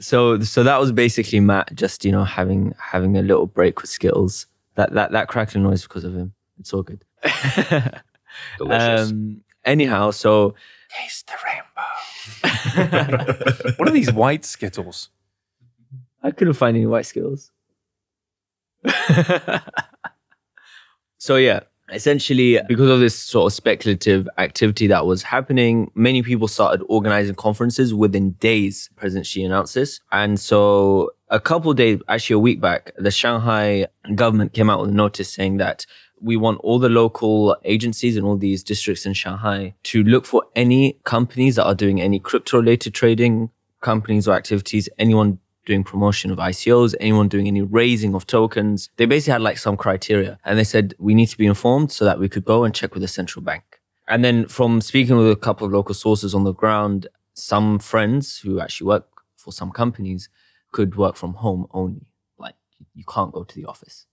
[0.00, 3.90] So so that was basically Matt just, you know, having having a little break with
[3.90, 4.46] Skittles.
[4.76, 6.34] That that that crackling noise because of him.
[6.60, 7.04] It's all good.
[8.58, 9.10] Delicious.
[9.10, 10.54] um anyhow, so
[10.90, 11.64] Taste the rainbow.
[13.76, 15.10] What are these white Skittles?
[16.22, 17.50] I couldn't find any white Skittles.
[21.18, 21.60] so yeah,
[21.92, 27.34] essentially because of this sort of speculative activity that was happening, many people started organizing
[27.34, 28.90] conferences within days.
[28.96, 33.86] President Xi announced this, and so a couple days, actually a week back, the Shanghai
[34.14, 35.86] government came out with a notice saying that
[36.20, 40.44] we want all the local agencies and all these districts in Shanghai to look for
[40.56, 46.30] any companies that are doing any crypto related trading companies or activities, anyone doing promotion
[46.30, 48.88] of ICOs, anyone doing any raising of tokens.
[48.96, 52.06] They basically had like some criteria and they said we need to be informed so
[52.06, 53.80] that we could go and check with the central bank.
[54.08, 58.38] And then from speaking with a couple of local sources on the ground, some friends
[58.38, 60.30] who actually work for some companies
[60.72, 62.06] could work from home only.
[62.38, 62.54] Like
[62.94, 64.06] you can't go to the office,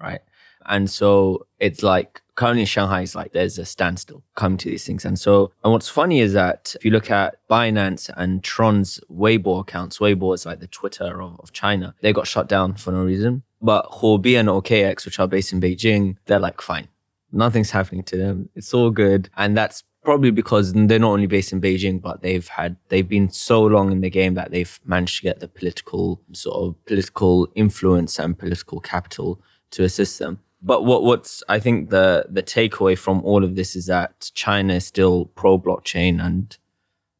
[0.00, 0.20] right?
[0.66, 5.04] And so it's like currently Shanghai, is like there's a standstill coming to these things.
[5.04, 9.60] And so, and what's funny is that if you look at Binance and Tron's Weibo
[9.60, 13.04] accounts, Weibo is like the Twitter of, of China, they got shut down for no
[13.04, 13.42] reason.
[13.60, 16.88] But Huobi and OKX, which are based in Beijing, they're like, fine.
[17.30, 18.48] Nothing's happening to them.
[18.54, 19.30] It's all good.
[19.36, 23.30] And that's probably because they're not only based in Beijing, but they've had they've been
[23.30, 27.48] so long in the game that they've managed to get the political sort of political
[27.54, 30.40] influence and political capital to assist them.
[30.62, 34.74] But what what's I think the the takeaway from all of this is that China
[34.74, 36.56] is still pro blockchain and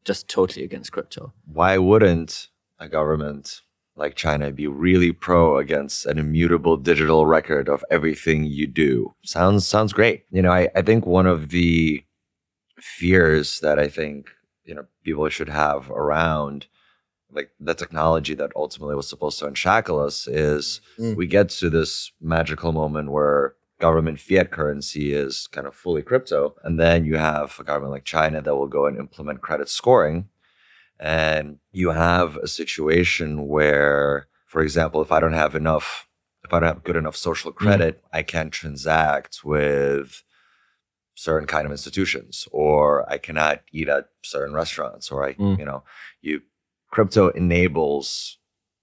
[0.05, 1.33] just totally against crypto.
[1.45, 3.61] Why wouldn't a government
[3.95, 9.13] like China be really pro against an immutable digital record of everything you do?
[9.23, 10.25] Sounds sounds great.
[10.31, 12.03] You know, I, I think one of the
[12.79, 14.29] fears that I think,
[14.63, 16.67] you know, people should have around
[17.31, 21.15] like the technology that ultimately was supposed to unshackle us is Mm.
[21.15, 26.55] we get to this magical moment where government fiat currency is kind of fully crypto
[26.63, 30.29] and then you have a government like china that will go and implement credit scoring
[30.99, 36.07] and you have a situation where for example if i don't have enough
[36.45, 40.23] if i don't have good enough social credit i can't transact with
[41.15, 45.59] certain kind of institutions or i cannot eat at certain restaurants or i Mm.
[45.59, 45.83] you know
[46.21, 46.41] you
[46.93, 48.37] crypto enables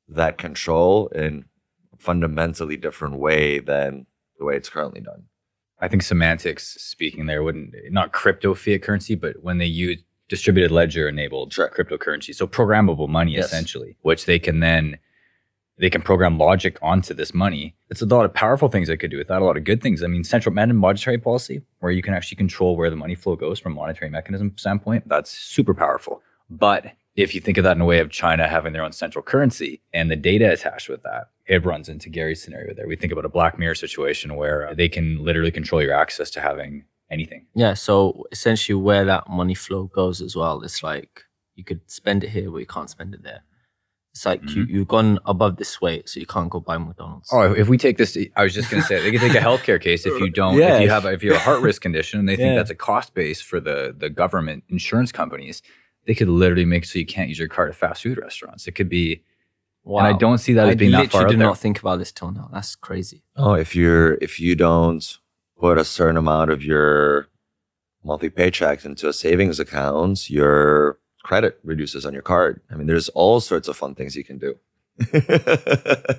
[0.09, 1.44] that control in
[1.92, 4.07] a fundamentally different way than
[4.38, 5.23] the way it's currently done
[5.83, 10.70] I think semantics speaking there wouldn't not crypto fiat currency, but when they use distributed
[10.70, 11.70] ledger enabled Sure.
[11.70, 13.46] cryptocurrency, so programmable money Yes.
[13.46, 14.99] essentially, which they can then
[15.79, 17.75] they can program logic onto this money.
[17.88, 19.40] It's a lot of powerful things they could do with that.
[19.40, 20.03] A lot of good things.
[20.03, 23.35] I mean, central bank monetary policy, where you can actually control where the money flow
[23.35, 26.20] goes from a monetary mechanism standpoint, that's super powerful.
[26.51, 26.83] But
[27.16, 29.83] if you think of that in a way of China having their own central currency
[29.92, 32.87] and the data attached with that, it runs into Gary's scenario there.
[32.87, 36.40] We think about a Black Mirror situation where they can literally control your access to
[36.40, 37.46] having anything.
[37.55, 37.75] Yeah.
[37.75, 41.25] So essentially where that money flow goes as well, it's like
[41.57, 43.42] you could spend it here, but you can't spend it there.
[44.12, 44.75] It's like you, mm-hmm.
[44.75, 47.29] you've gone above this weight, so you can't go buy McDonald's.
[47.33, 49.38] Oh, if we take this, I was just going to say, they could take a
[49.38, 51.81] healthcare case if you don't, if you have, a, if you have a heart risk
[51.81, 52.57] condition, and they think Yeah.
[52.57, 55.62] that's a cost base for the the government insurance companies.
[56.06, 58.66] They could literally make so you can't use your card at fast food restaurants.
[58.66, 59.22] It could be,
[59.84, 61.46] and I don't see that I as being that literally far out did there.
[61.46, 62.48] not think about this till now.
[62.52, 63.22] That's crazy.
[63.36, 65.18] oh if you're if you don't
[65.58, 67.28] put a certain amount of your
[68.02, 73.10] monthly paycheck into a savings account your credit reduces on your card i mean there's
[73.10, 74.54] all sorts of fun things you can do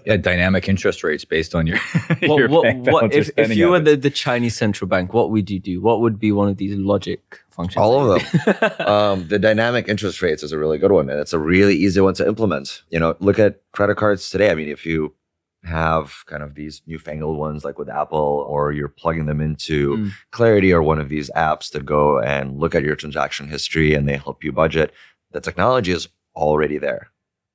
[0.06, 1.78] yeah, dynamic interest rates based on your,
[2.22, 5.30] What, your what, bank what, if, if you were the, the Chinese central bank, what
[5.30, 5.82] would you do?
[5.82, 7.82] What would be one of these logic functions?
[7.82, 8.80] All of them.
[8.88, 12.02] um, the dynamic interest rates is a really good one, and it's a really easy
[12.02, 12.82] one to implement.
[12.90, 14.52] You know, look at credit cards today.
[14.52, 15.14] I mean, if you
[15.64, 20.12] have kind of these newfangled ones like with Apple, or you're plugging them into Mm.
[20.32, 24.08] Clarity or one of these apps that go and look at your transaction history and
[24.10, 24.92] they help you budget,
[25.32, 27.12] the technology is already there.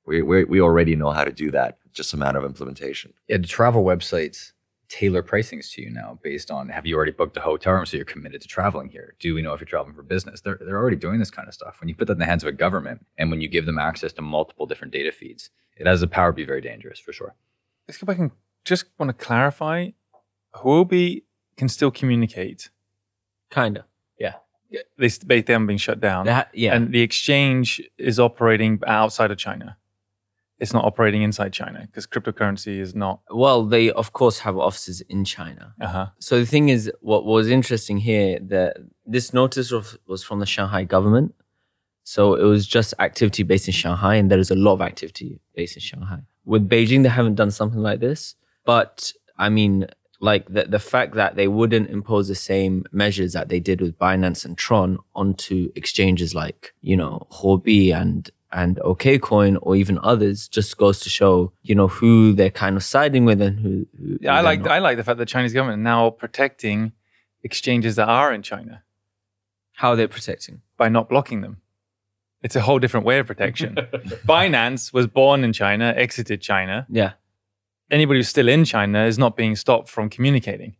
[0.07, 1.79] We, we, we already know how to do that.
[1.93, 3.13] Just a matter of implementation.
[3.27, 4.53] yeah, the travel websites
[4.89, 7.97] tailor pricings to you now based on have you already booked a hotel room so
[7.97, 9.15] you're committed to traveling here?
[9.19, 10.41] Do we know if you're traveling for business?
[10.41, 11.77] They're, they're already doing this kind of stuff.
[11.81, 13.79] When you put that in the hands of a government and when you give them
[13.79, 17.13] access to multiple different data feeds, it has the power to be very dangerous for
[17.13, 17.35] sure.
[17.87, 18.31] Let's go back and
[18.65, 19.91] just want to clarify.
[20.55, 21.23] Huobi
[21.57, 22.71] can still communicate.
[23.51, 23.85] Kinda.
[24.99, 26.27] They, they they haven't been shut down.
[26.27, 26.75] They ha- yeah.
[26.75, 29.77] And the exchange is operating outside of China.
[30.59, 33.21] It's not operating inside China because cryptocurrency is not.
[33.31, 35.75] well, they of course have offices in China.
[35.81, 36.07] Uh huh.
[36.19, 40.47] So the thing is, what was interesting here that this notice was, was from the
[40.47, 41.35] Shanghai government.
[42.05, 45.41] So it was just activity based in Shanghai, and there is a lot of activity
[45.55, 46.21] based in Shanghai.
[46.45, 48.37] With Beijing, they haven't done something like this.
[48.65, 49.87] But I mean,
[50.21, 53.99] like the, the fact that they wouldn't impose the same measures that they did with
[53.99, 60.49] Binance and Tron onto exchanges like, you know, Huobi and and OKCoin or even others
[60.49, 63.87] just goes to show, you know, who they're kind of siding with and who.
[63.99, 64.71] who Yeah, I like not.
[64.71, 66.93] I like the fact that Chinese government are now protecting
[67.43, 68.83] exchanges that are in China
[69.75, 70.63] how they're protecting.
[70.79, 71.59] by not blocking them.
[72.43, 73.75] It's a whole different way of protection.
[74.27, 76.87] Binance was born in China, exited China.
[76.89, 77.13] Yeah.
[77.91, 80.77] Anybody who's still in China is not being stopped from communicating.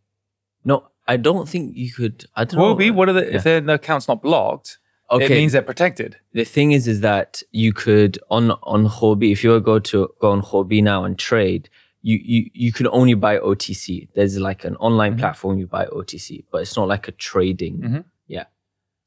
[0.65, 2.25] No, I don't think you could.
[2.35, 2.75] I don't know.
[2.75, 3.35] Huobi, what are the Yeah.
[3.37, 4.79] if their their account's not blocked?
[5.09, 5.25] Okay.
[5.25, 6.17] It means they're protected.
[6.33, 10.09] the thing is, is that you could on on Huobi, if you were go to
[10.19, 11.69] go on Huobi now and trade,
[12.01, 14.09] you you you can only buy OTC.
[14.15, 15.19] There's like an online Mhm.
[15.19, 17.77] platform you buy OTC, but it's not like a trading.
[17.81, 18.03] Mhm.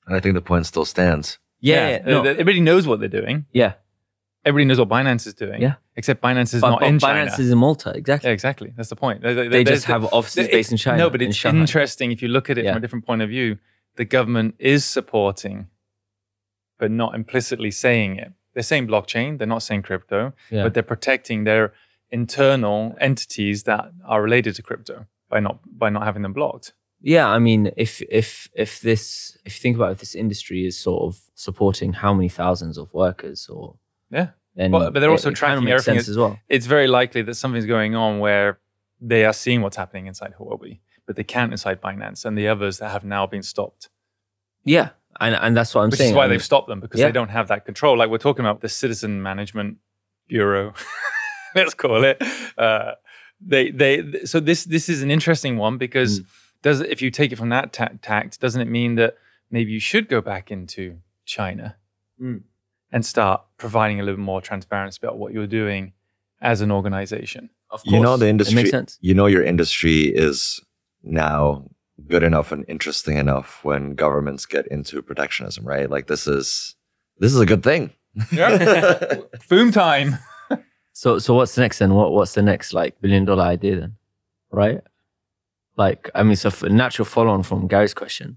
[0.06, 1.38] And I think the point still stands.
[1.60, 3.44] Yeah, yeah, no, everybody knows what they're doing.
[3.52, 3.74] yeah.
[4.46, 5.60] everybody knows what Binance is doing.
[5.60, 5.74] Yeah.
[5.96, 7.42] Except Binance is But, not but in Binance China.
[7.42, 8.28] is in Malta, exactly.
[8.30, 8.72] Yeah, exactly.
[8.74, 9.20] That's the point.
[9.20, 10.96] They, They just have offices based in China.
[10.96, 11.60] No, but it's Shanghai.
[11.60, 12.70] interesting if you look at it Yeah.
[12.72, 13.58] from a different point of view.
[13.96, 15.66] The government is supporting,
[16.80, 18.32] but not implicitly saying it.
[18.54, 19.38] They're saying blockchain.
[19.38, 20.64] They're not saying crypto, Yeah.
[20.64, 21.72] but they're protecting their
[22.10, 26.72] internal entities that are related to crypto by not by not having them blocked.
[27.02, 30.76] Yeah, I mean, if if if this if you think about if this industry is
[30.76, 33.76] sort of supporting how many thousands of workers, or
[34.10, 34.28] Yeah.
[34.56, 36.38] then Well, but they're also it tracking makes everything sense as well.
[36.48, 38.58] It's very likely that something's going on where
[39.00, 42.78] they are seeing what's happening inside Huobi, but they can't inside Binance and the others
[42.78, 43.88] that have now been stopped.
[44.64, 46.10] Yeah, and and that's what I'm which saying.
[46.10, 47.06] is why I they've stopped them because Yeah.
[47.06, 47.96] they don't have that control.
[47.98, 49.78] Like we're talking about the Citizen Management
[50.28, 50.72] Bureau,
[51.54, 52.22] let's call it.
[52.58, 52.92] Uh,
[53.40, 56.26] they they so this this is an interesting one because Mm.
[56.62, 59.14] does if you take it from that ta- tact, doesn't it mean that
[59.50, 61.76] maybe you should go back into China
[62.20, 62.42] Mm.
[62.92, 65.92] and start providing a little more transparency about what you're doing
[66.42, 67.48] as an organization?
[67.70, 68.54] Of course, You know course, the It industry.
[68.56, 68.98] makes sense.
[69.00, 70.60] You know your industry is
[71.02, 71.64] now
[72.08, 75.88] good enough and interesting enough when governments get into protectionism, right?
[75.90, 76.74] Like this is
[77.18, 77.90] this is a good thing.
[78.32, 79.16] Yeah,
[79.48, 80.18] boom time.
[80.92, 81.94] So so what's next then?
[81.94, 83.96] What what's the next like billion dollar idea then?
[84.50, 84.80] Right?
[85.76, 88.36] Like I mean, it's a f- natural follow on from Gary's question.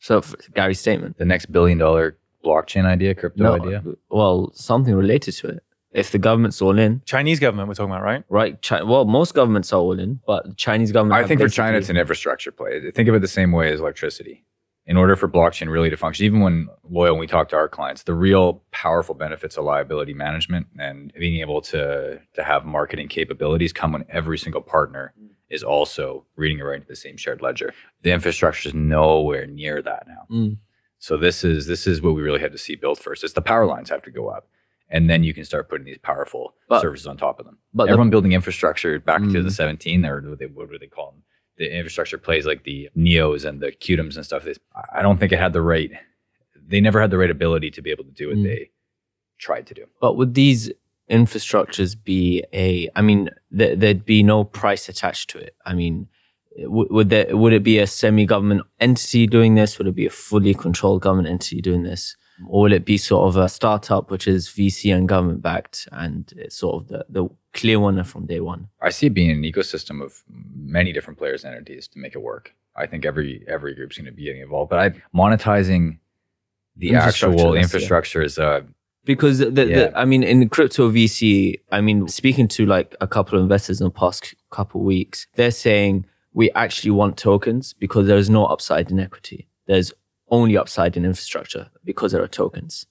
[0.00, 0.22] So
[0.54, 1.16] Gary's statement.
[1.18, 3.82] The next billion dollar blockchain idea, crypto No, idea.
[4.10, 5.62] well, something related to it.
[5.94, 8.24] If the government's all in, Chinese government we're talking about, right?
[8.28, 8.60] right?
[8.60, 11.24] Chi- well, most governments are all in, but the Chinese government.
[11.24, 12.90] I think for China, it's an infrastructure play.
[12.90, 14.44] Think of it the same way as electricity.
[14.86, 17.68] In order for blockchain really to function, even when loyal, when we talk to our
[17.68, 23.08] clients, the real powerful benefits of liability management and being able to to have marketing
[23.08, 25.14] capabilities come when every single partner
[25.48, 27.72] is also reading and writing to the same shared ledger.
[28.02, 30.26] The infrastructure is nowhere near that now.
[30.30, 30.56] Mm.
[30.98, 33.24] So this is this is what we really had to see built first.
[33.24, 34.48] It's the power lines have to go up,
[34.94, 37.58] and then you can start putting these powerful But- services on top of them.
[37.74, 39.44] But the- Everyone building infrastructure back to Mm.
[39.44, 41.22] the 17 or what, they, what were they call them?
[41.58, 44.44] The infrastructure plays like the Neos and the Qtums and stuff.
[44.44, 44.58] This,
[44.98, 45.90] I don't think it had the right.
[46.72, 48.44] They never had the right ability to be able to do what Mm.
[48.44, 48.70] they
[49.38, 49.84] tried to do.
[50.00, 50.70] But would these
[51.18, 52.88] infrastructures be a?
[52.96, 55.54] I mean, th- there'd be no price attached to it.
[55.64, 56.08] I mean,
[56.62, 57.36] w- would there?
[57.36, 59.78] Would it be a semi-government entity doing this?
[59.78, 62.16] Would it be a fully controlled government entity doing this?
[62.48, 66.32] Or will it be sort of a startup which is VC and government backed, and
[66.36, 68.68] it's sort of the the clear winner from day one?
[68.80, 72.22] I see it being an ecosystem of many different players and entities to make it
[72.22, 72.54] work.
[72.76, 75.98] I think every every group's going to be getting involved, but I monetizing
[76.76, 77.62] the Infrastructure, actual yeah.
[77.62, 78.62] infrastructure is uh,
[79.04, 83.38] because the, the, I mean, in crypto VC, I mean, speaking to like a couple
[83.38, 88.06] of investors in the past couple of weeks, they're saying we actually want tokens because
[88.06, 89.46] there's no upside in equity.
[89.66, 89.92] There's
[90.34, 92.86] only upside in infrastructure because there are tokens.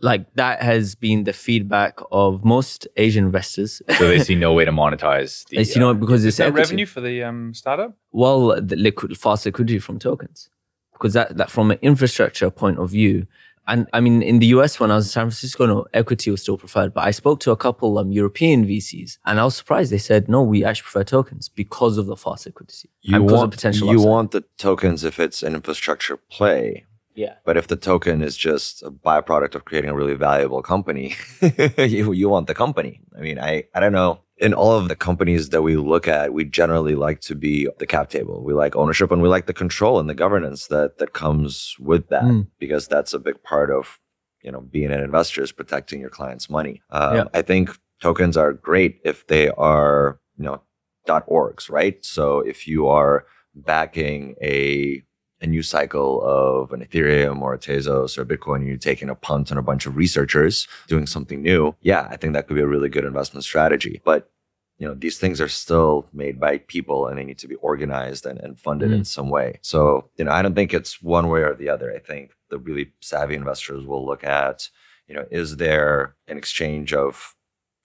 [0.00, 3.80] Like that has been the feedback of most Asian investors.
[3.98, 5.58] so they see no way to monetize the.
[5.58, 7.96] it's, you know, uh, because it's Is that revenue for the um, startup?
[8.12, 10.50] Well, the liquid, fast liquidity from tokens,
[10.92, 13.26] because that, that from an infrastructure point of view,
[13.66, 16.42] and I mean, in the US when I was in San Francisco, no, equity was
[16.42, 16.92] still preferred.
[16.94, 19.90] But I spoke to a couple um, European VCs, and I was surprised.
[19.92, 23.32] They said, "No, we actually prefer tokens because of the fast liquidity You and because
[23.34, 26.84] of want potential." you upside." want the tokens if it's an infrastructure play.
[27.14, 31.14] Yeah, But if the token is just a byproduct of creating a really valuable company,
[31.78, 33.00] you you want the company.
[33.18, 34.20] I mean, I I don't know.
[34.38, 37.86] In all of the companies that we look at, we generally like to be the
[37.86, 38.42] cap table.
[38.42, 42.08] We like ownership and we like the control and the governance that that comes with
[42.08, 42.46] that Mm.
[42.58, 44.00] because that's a big part of
[44.42, 46.82] you know being an investor is protecting your client's money.
[46.90, 47.24] Um, Yeah.
[47.32, 50.60] I think tokens are great if they are you know
[51.06, 52.04] dot orgs, right?
[52.04, 53.24] So if you are
[53.54, 55.02] backing a
[55.40, 59.50] a new cycle of an Ethereum or a Tezos or Bitcoin, you're taking a punt
[59.50, 61.74] on a bunch of researchers doing something new.
[61.80, 64.00] Yeah, I think that could be a really good investment strategy.
[64.04, 64.30] But
[64.78, 68.26] you know, these things are still made by people and they need to be organized
[68.26, 69.06] and, and funded in mm.
[69.06, 69.58] some way.
[69.62, 71.92] So, you know, I don't think it's one way or the other.
[71.92, 74.68] I think the really savvy investors will look at,
[75.06, 77.34] you know, is there an exchange of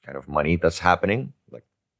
[0.03, 1.33] kind of money that's happening?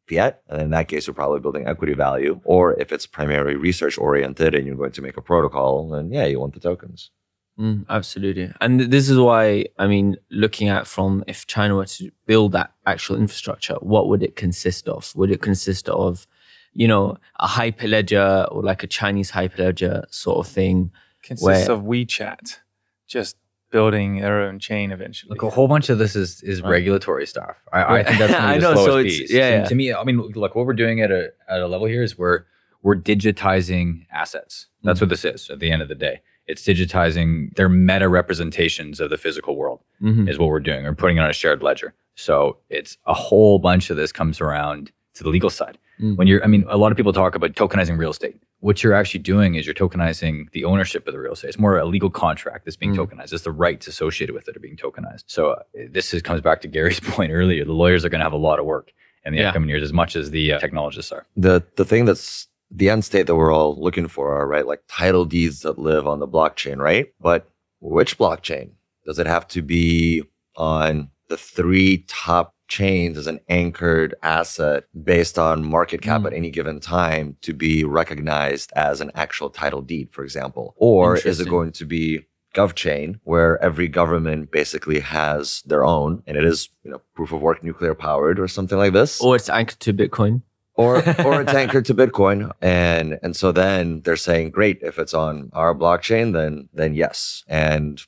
[0.10, 0.42] Like fiat.
[0.50, 2.40] And in that case, you're probably building equity value.
[2.44, 6.26] Or if it's primarily research oriented and you're going to make a protocol, then yeah,
[6.26, 7.12] you want the tokens.
[7.60, 8.52] Mm, absolutely.
[8.62, 12.72] And this is why, I mean, looking at from if China were to build that
[12.86, 15.12] actual infrastructure, what would it consist of?
[15.16, 16.26] Would it consist of,
[16.74, 20.92] you know, a hyperledger or like a Chinese hyperledger sort of thing?
[21.22, 22.60] Consists Where- of WeChat,
[23.06, 23.36] just
[23.72, 25.30] building their own chain eventually.
[25.30, 26.72] Look, a whole bunch of this is is Right.
[26.72, 27.56] regulatory stuff.
[27.72, 29.32] I, I think that's I know, so it's- piece.
[29.32, 29.66] yeah, To- yeah.
[29.66, 32.18] To me, I mean, look, what we're doing at a at a level here is
[32.18, 32.44] we're
[32.82, 34.68] we're digitizing assets.
[34.84, 35.04] That's Mm.
[35.04, 35.50] what this is.
[35.50, 39.82] At the end of the day, it's digitizing their meta representations of the physical world.
[40.02, 40.30] Mhm.
[40.30, 40.84] Is what we're doing.
[40.86, 41.94] We're putting it on a shared ledger.
[42.16, 45.78] So it's a whole bunch of this comes around to the legal side.
[46.02, 46.18] Mm.
[46.18, 48.42] When you're, I mean, a lot of people talk about tokenizing real estate.
[48.62, 51.48] What you're actually doing is you're tokenizing the ownership of the real estate.
[51.50, 53.08] It's more a legal contract that's being Mm.
[53.08, 53.32] tokenized.
[53.34, 55.24] It's the rights associated with it are being tokenized.
[55.28, 57.64] So uh, this is, comes back to Gary's point earlier.
[57.64, 58.92] The lawyers are going to have a lot of work
[59.26, 59.48] in the Yeah.
[59.50, 61.26] upcoming years as much as the uh, technologists are.
[61.38, 64.82] the the thing that's the end state that we're all looking for are right like
[64.88, 67.50] title deeds that live on the blockchain right but
[67.82, 68.70] which blockchain
[69.06, 70.24] does it have to be
[70.56, 76.28] on the three top chains as an anchored asset based on market cap Mm.
[76.28, 80.74] at any given time to be recognized as an actual title deed for example?
[80.78, 86.36] Or is it going to be GovChain, where every government basically has their own, and
[86.38, 89.22] it is you know proof of work nuclear powered or something like this?
[89.22, 90.42] Or it's anchored to Bitcoin.
[90.76, 90.96] or
[91.28, 95.50] or it's anchored to Bitcoin, and and so then they're saying, great, if it's on
[95.54, 98.02] our blockchain, then then yes, and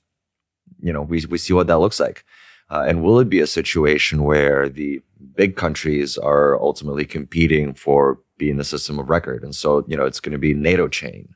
[0.79, 2.23] you know we we see what that looks like,
[2.71, 5.01] uh, and will it be a situation where the
[5.35, 10.05] big countries are ultimately competing for being the system of record, and so you know
[10.05, 11.35] it's going to be NATO chain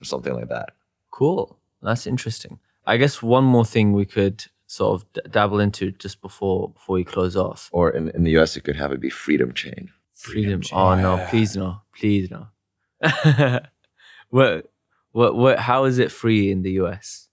[0.00, 0.70] or something like that.
[1.10, 1.58] Cool.
[1.82, 2.58] That's interesting.
[2.86, 6.94] I guess one more thing we could sort of d- dabble into just before before
[6.94, 7.68] we close off.
[7.72, 9.90] Or in, in the US, it could have it be freedom chain.
[10.14, 10.60] Freedom.
[10.62, 11.16] Freedom Oh no!
[11.18, 11.26] chain.
[11.28, 11.80] Please no!
[11.98, 12.46] Please no!
[14.30, 14.70] what?
[15.12, 15.36] What?
[15.36, 15.58] What?
[15.58, 17.25] How is it free in the US?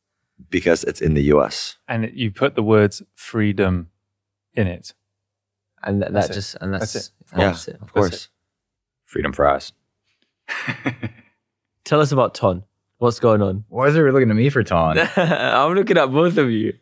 [0.50, 1.78] Because it's in the US.
[1.88, 3.90] And you put the words freedom
[4.54, 4.94] in it.
[5.84, 6.36] And that, That's that it.
[6.36, 7.78] just and that's, That's Yeah, that's it.
[7.82, 8.30] of course.
[9.06, 9.74] Freedom for us.
[11.86, 12.64] Tell us about Ton.
[12.98, 13.66] What's going on?
[13.68, 14.98] Why is everybody looking at me for Ton?
[15.16, 16.74] I'm looking at both of you.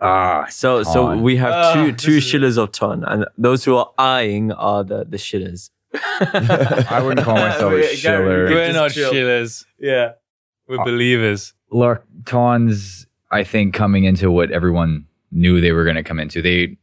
[0.00, 3.64] ah, So so we have Ah, two this two is- shillers of Ton, and those
[3.64, 5.70] who are eyeing are the the shillers.
[5.94, 8.48] I wouldn't call myself a Gary, shiller.
[8.48, 9.10] Gary, We're not chill.
[9.10, 9.64] shillers.
[9.78, 10.12] Yeah.
[10.68, 11.54] We're believers.
[11.70, 16.40] Look, Ton's, I think, coming into what everyone knew they were going to come into.
[16.40, 16.76] They,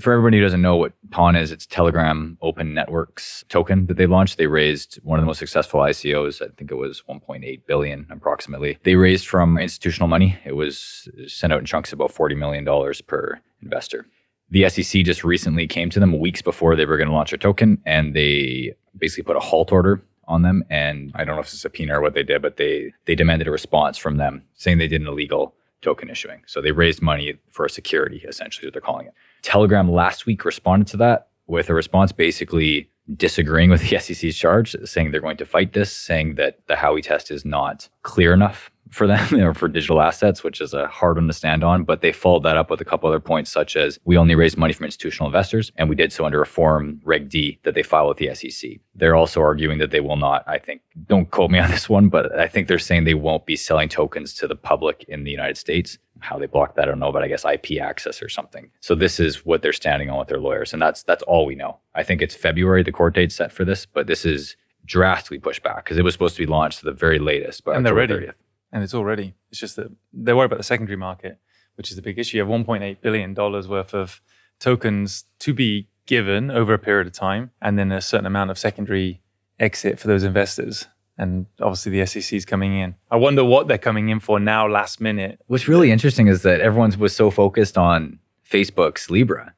[0.00, 4.06] for everybody who doesn't know what Ton is, it's Telegram Open Networks token that they
[4.06, 4.38] launched.
[4.38, 6.40] They raised one of the most successful ICOs.
[6.40, 8.78] I think it was 1.8 billion approximately.
[8.84, 10.38] They raised from institutional money.
[10.44, 14.06] It was sent out in chunks about 40 million dollars per investor.
[14.50, 17.38] The SEC just recently came to them weeks before they were going to launch a
[17.38, 20.64] token, and they basically put a halt order on them.
[20.70, 23.14] And I don't know if it's a subpoena or what they did, but they they
[23.14, 26.42] demanded a response from them saying they did an illegal token issuing.
[26.46, 29.14] So they raised money for a security, essentially, what they're calling it.
[29.42, 34.76] Telegram last week responded to that with a response basically disagreeing with the SEC's charge,
[34.84, 38.70] saying they're going to fight this, saying that the Howey test is not clear enough
[38.90, 41.84] for them or for digital assets, which is a hard one to stand on.
[41.84, 44.56] But they followed that up with a couple other points, such as we only raised
[44.56, 47.82] money from institutional investors, and we did so under a form Reg D that they
[47.82, 48.72] file with the SEC.
[48.94, 52.08] They're also arguing that they will not, I think, don't quote me on this one,
[52.08, 55.30] but I think they're saying they won't be selling tokens to the public in the
[55.30, 55.98] United States.
[56.22, 58.70] How they block that, I don't know, but I guess IP access or something.
[58.80, 61.54] So this is what they're standing on with their lawyers, and that's that's all we
[61.54, 61.78] know.
[61.94, 65.62] I think it's February the court date set for this, but this is drastically pushed
[65.62, 67.64] back because it was supposed to be launched to the very latest.
[67.64, 68.30] But And they're ready.
[68.72, 69.34] And it's already.
[69.50, 71.38] It's just that they're worried about the secondary market,
[71.76, 72.38] which is the big issue.
[72.38, 74.22] You have $1.8 billion worth of
[74.58, 78.58] tokens to be given over a period of time, and then a certain amount of
[78.58, 79.22] secondary
[79.60, 80.86] exit for those investors.
[81.22, 82.94] And obviously, the SEC is coming in.
[83.10, 85.38] I wonder what they're coming in for now, last minute.
[85.46, 88.18] What's really interesting is that everyone was so focused on
[88.50, 89.54] Facebook's Libra,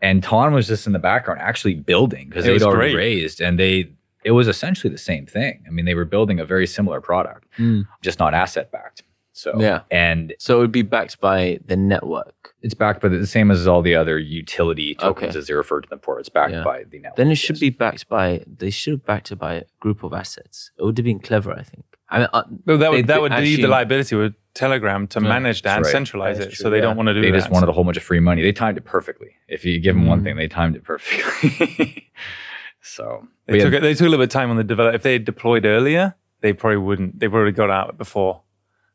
[0.00, 3.04] and Ton was just in the background actually building because It they'd was already great.
[3.20, 3.92] raised, and they
[4.24, 5.62] it was essentially the same thing.
[5.68, 7.84] I mean, they were building a very similar product, Mm.
[8.02, 9.02] just not asset backed.
[9.36, 9.80] So Yeah.
[9.90, 12.54] and So it would be backed by the network.
[12.62, 15.38] it's backed by the the same as all the other utility tokens Okay.
[15.40, 16.20] as they refer to them for.
[16.20, 16.62] It's backed Yeah.
[16.62, 17.16] by the network.
[17.16, 17.60] Then it should yes.
[17.60, 18.44] be backed by.
[18.46, 20.70] They should have backed it by a group of assets.
[20.78, 21.84] It would have been clever, I think.
[22.08, 25.20] I mean, uh, Well, that would, that they would leave the liability with Telegram to
[25.20, 25.90] Yeah, manage that and right.
[25.90, 26.54] centralize That's it.
[26.56, 26.82] true, so they yeah.
[26.82, 27.22] don't want to do it.
[27.22, 27.38] they that.
[27.38, 28.40] just wanted a whole bunch of free money.
[28.42, 29.30] They timed it perfectly.
[29.48, 30.24] If you give them one Mm.
[30.24, 32.12] thing, they timed it perfectly.
[32.80, 34.62] so They but yeah, took, it- they took a little bit of time on the
[34.64, 34.94] develop.
[34.94, 37.18] If they had deployed earlier, they probably wouldn't.
[37.18, 38.42] They've already got out before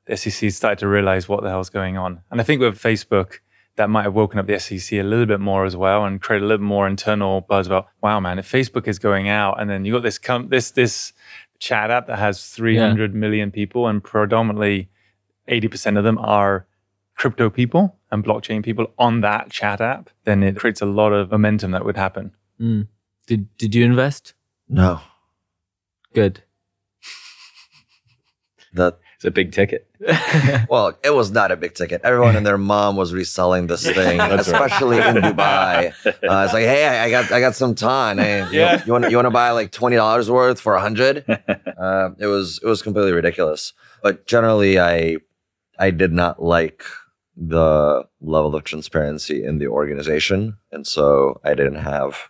[0.10, 2.22] the SEC started to realize what the hell's going on.
[2.32, 3.40] And I think with Facebook,
[3.76, 6.46] that might have woken up the SEC a little bit more as well and created
[6.46, 9.86] a little more internal buzz about, wow, man, if Facebook is going out and then
[9.86, 11.14] you got this com- this this
[11.60, 14.90] chat app that has 300 million people and predominantly
[15.48, 16.66] 80% of them are
[17.16, 21.30] crypto people and blockchain people on that chat app, then it creates a lot of
[21.32, 22.32] momentum that would happen.
[22.60, 22.88] mm.
[23.28, 24.34] did did you invest?
[24.68, 25.02] No,
[26.14, 26.44] Good.
[28.74, 29.86] that it's a big ticket.
[30.70, 32.00] well, it was not a big ticket.
[32.06, 34.62] Everyone and their mom was reselling this thing, That's right.
[34.62, 35.92] especially in Dubai.
[36.06, 38.18] Uh, it's like, hey, I I got I got some ton.
[38.18, 38.82] Hey, you- Yeah.
[38.86, 41.26] you, want you want to buy like twenty dollars worth for a hundred?
[41.80, 43.72] Uh, it was it was completely ridiculous.
[44.04, 45.18] But generally, I
[45.78, 46.84] I did not like
[47.38, 50.58] the level of transparency in the organization.
[50.74, 52.30] And so I didn't have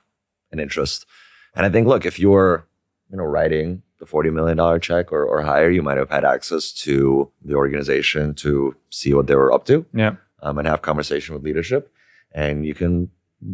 [0.52, 1.08] an interest.
[1.56, 2.68] And I think, look, if you're,
[3.10, 6.72] you know, writing the $40 million check or, or higher, you might have had access
[6.72, 10.16] to the organization to see what they were up to Yeah.
[10.42, 11.92] um, and have conversation with leadership.
[12.34, 13.10] And you can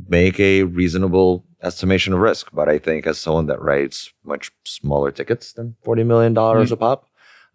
[0.10, 2.50] make a reasonable estimation of risk.
[2.54, 7.08] But I think as someone that writes much smaller tickets than $40 million a pop,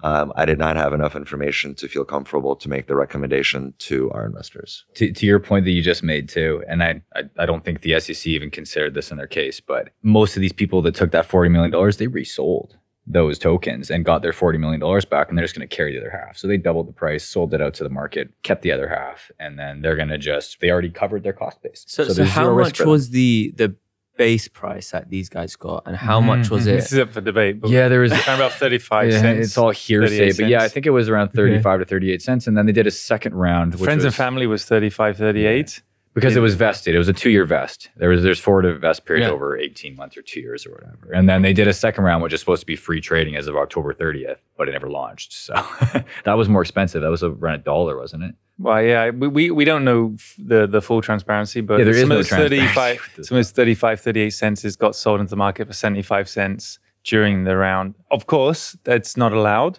[0.03, 4.11] um, I did not have enough information to feel comfortable to make the recommendation to
[4.13, 4.87] our investors.
[4.95, 7.83] to, to your point that you just made too, and I, I I don't think
[7.83, 11.11] the SEC even considered this in their case, but most of these people that took
[11.13, 12.79] that forty million dollars, they resold
[13.13, 15.93] those tokens and got their forty million dollars back, and they're just going to carry
[15.95, 16.37] the other half.
[16.37, 19.31] So they doubled the price, sold it out to the market, kept the other half,
[19.39, 21.85] and then they're going to just they already covered their cost base.
[21.89, 23.75] So, so, there's how much was the the
[24.17, 26.67] base price that these guys got, and how much was Mhm.
[26.67, 26.97] This it?
[26.97, 27.59] is up for debate.
[27.61, 29.47] But Yeah, there was around about 35 Yeah, cents.
[29.47, 32.57] It's all hearsay, but yeah, I think it was around thirty-five to thirty-eight cents, and
[32.57, 33.73] then they did a second round.
[33.75, 35.83] Which Friends was, and family was 35, 38.
[36.15, 36.95] Because it was vested.
[36.95, 37.89] It was a two-year vest.
[37.97, 39.33] There was there's four vest periods Yeah.
[39.33, 41.13] over eighteen months or two years or whatever.
[41.13, 43.47] And then they did a second round, which is supposed to be free trading as
[43.47, 45.33] of October 30th, but it never launched.
[45.33, 45.55] So
[46.25, 47.03] that was more expensive.
[47.03, 48.35] That was around a dollar, wasn't it?
[48.59, 52.01] Well, yeah, we, we, we don't know the, the full transparency, but Yeah, there is
[52.01, 55.31] some no of those 35, some of those 35, 38 cents has got sold into
[55.31, 57.95] the market for 75 cents during the round.
[58.11, 59.79] Of course, that's not allowed.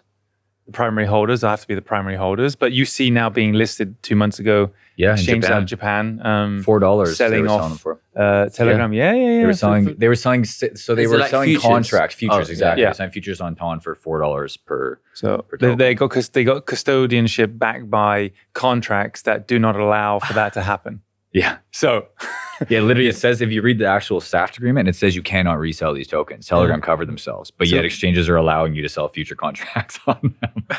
[0.71, 3.51] The primary holders I have to be the primary holders, but you see now being
[3.51, 6.25] listed two months ago, Yeah, in exchange out Japan, of Japan.
[6.25, 7.17] Um, four dollars.
[7.17, 7.99] selling they were off- selling them for.
[8.15, 9.39] uh, Telegram, yeah, yeah, yeah.
[9.41, 9.95] They were So- selling.
[9.97, 10.45] They were selling.
[10.45, 11.63] So they Is were like selling futures?
[11.67, 12.81] contracts, futures Oh, exactly.
[12.83, 12.85] yeah.
[12.85, 14.99] They were selling futures on Ton for four dollars per.
[15.13, 15.77] So per they, token.
[15.77, 20.61] they got they got custodianship backed by contracts that do not allow for that to
[20.61, 21.01] happen.
[21.33, 22.07] Yeah, So
[22.69, 22.81] yeah.
[22.81, 25.93] Literally, it says if you read the actual SAFT agreement, it says you cannot resell
[25.93, 26.51] these tokens.
[26.51, 26.57] Uh-huh.
[26.61, 30.35] Telegram covered themselves, but So- yet exchanges are allowing you to sell future contracts on
[30.41, 30.67] them.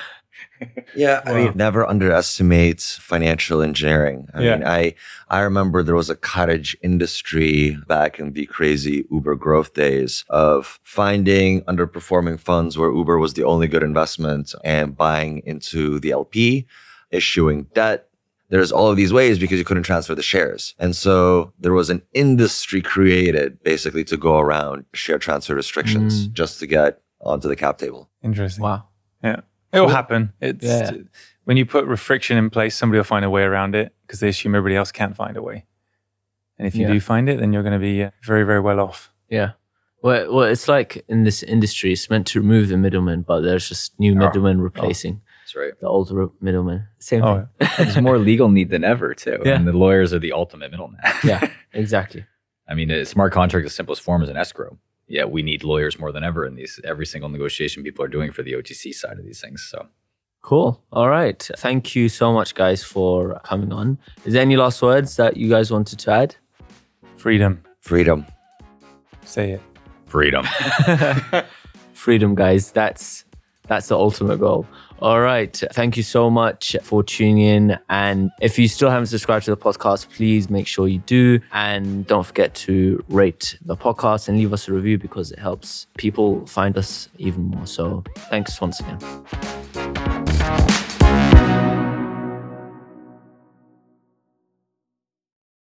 [0.94, 4.28] Yeah, I mean, never underestimate financial engineering.
[4.32, 4.56] I Yeah.
[4.56, 4.94] mean, I
[5.28, 10.78] I remember there was a cottage industry back in the crazy Uber growth days of
[10.84, 16.66] finding underperforming funds where Uber was the only good investment and buying into the LP,
[17.10, 18.06] issuing debt.
[18.52, 20.74] There's all of these ways because you couldn't transfer the shares.
[20.78, 26.32] And so there was an industry created basically to go around share transfer restrictions Mm.
[26.34, 28.10] just to get onto the cap table.
[28.22, 28.62] interesting.
[28.62, 28.84] Wow.
[29.24, 29.40] Yeah.
[29.72, 30.32] It will happen.
[30.40, 30.90] It's Yeah.
[31.44, 34.28] when you put friction in place, somebody will find a way around it because they
[34.28, 35.64] assume everybody else can't find a way.
[36.58, 36.92] And if you Yeah.
[36.92, 39.12] do find it, then you're going to be uh, very, very well off.
[39.30, 39.52] Yeah.
[40.02, 43.66] Well, well, it's like in this industry, it's meant to remove the middleman, but there's
[43.68, 44.16] just new Oh.
[44.26, 45.22] middlemen replacing
[45.54, 45.80] That's right.
[45.80, 46.86] the old ro- middleman.
[46.98, 47.68] Same Oh, thing.
[47.78, 49.54] There's more legal need than ever too, Yeah.
[49.56, 51.00] and the lawyers are the ultimate middleman.
[51.24, 52.24] Yeah, exactly.
[52.68, 54.78] I mean, a smart contract, the simplest form is an escrow.
[55.08, 58.32] Yeah, we need lawyers more than ever in these every single negotiation people are doing
[58.32, 59.66] for the OTC side of these things.
[59.70, 59.88] So
[60.40, 60.82] Cool.
[60.92, 61.40] All right.
[61.58, 63.98] Thank you so much, guys, for coming on.
[64.24, 66.36] Is there any last words that you guys wanted to add?
[67.16, 67.62] freedom.
[67.80, 68.26] Freedom.
[69.24, 69.60] Say it.
[70.06, 70.44] freedom.
[71.92, 72.72] Freedom, guys.
[72.72, 73.24] That's
[73.68, 74.66] that's the ultimate goal.
[75.02, 75.60] All right.
[75.72, 77.76] Thank you so much for tuning in.
[77.88, 81.40] And if you still haven't subscribed to the podcast, please make sure you do.
[81.50, 85.88] And don't forget to rate the podcast and leave us a review because it helps
[85.98, 87.66] people find us even more.
[87.66, 89.00] So thanks once again.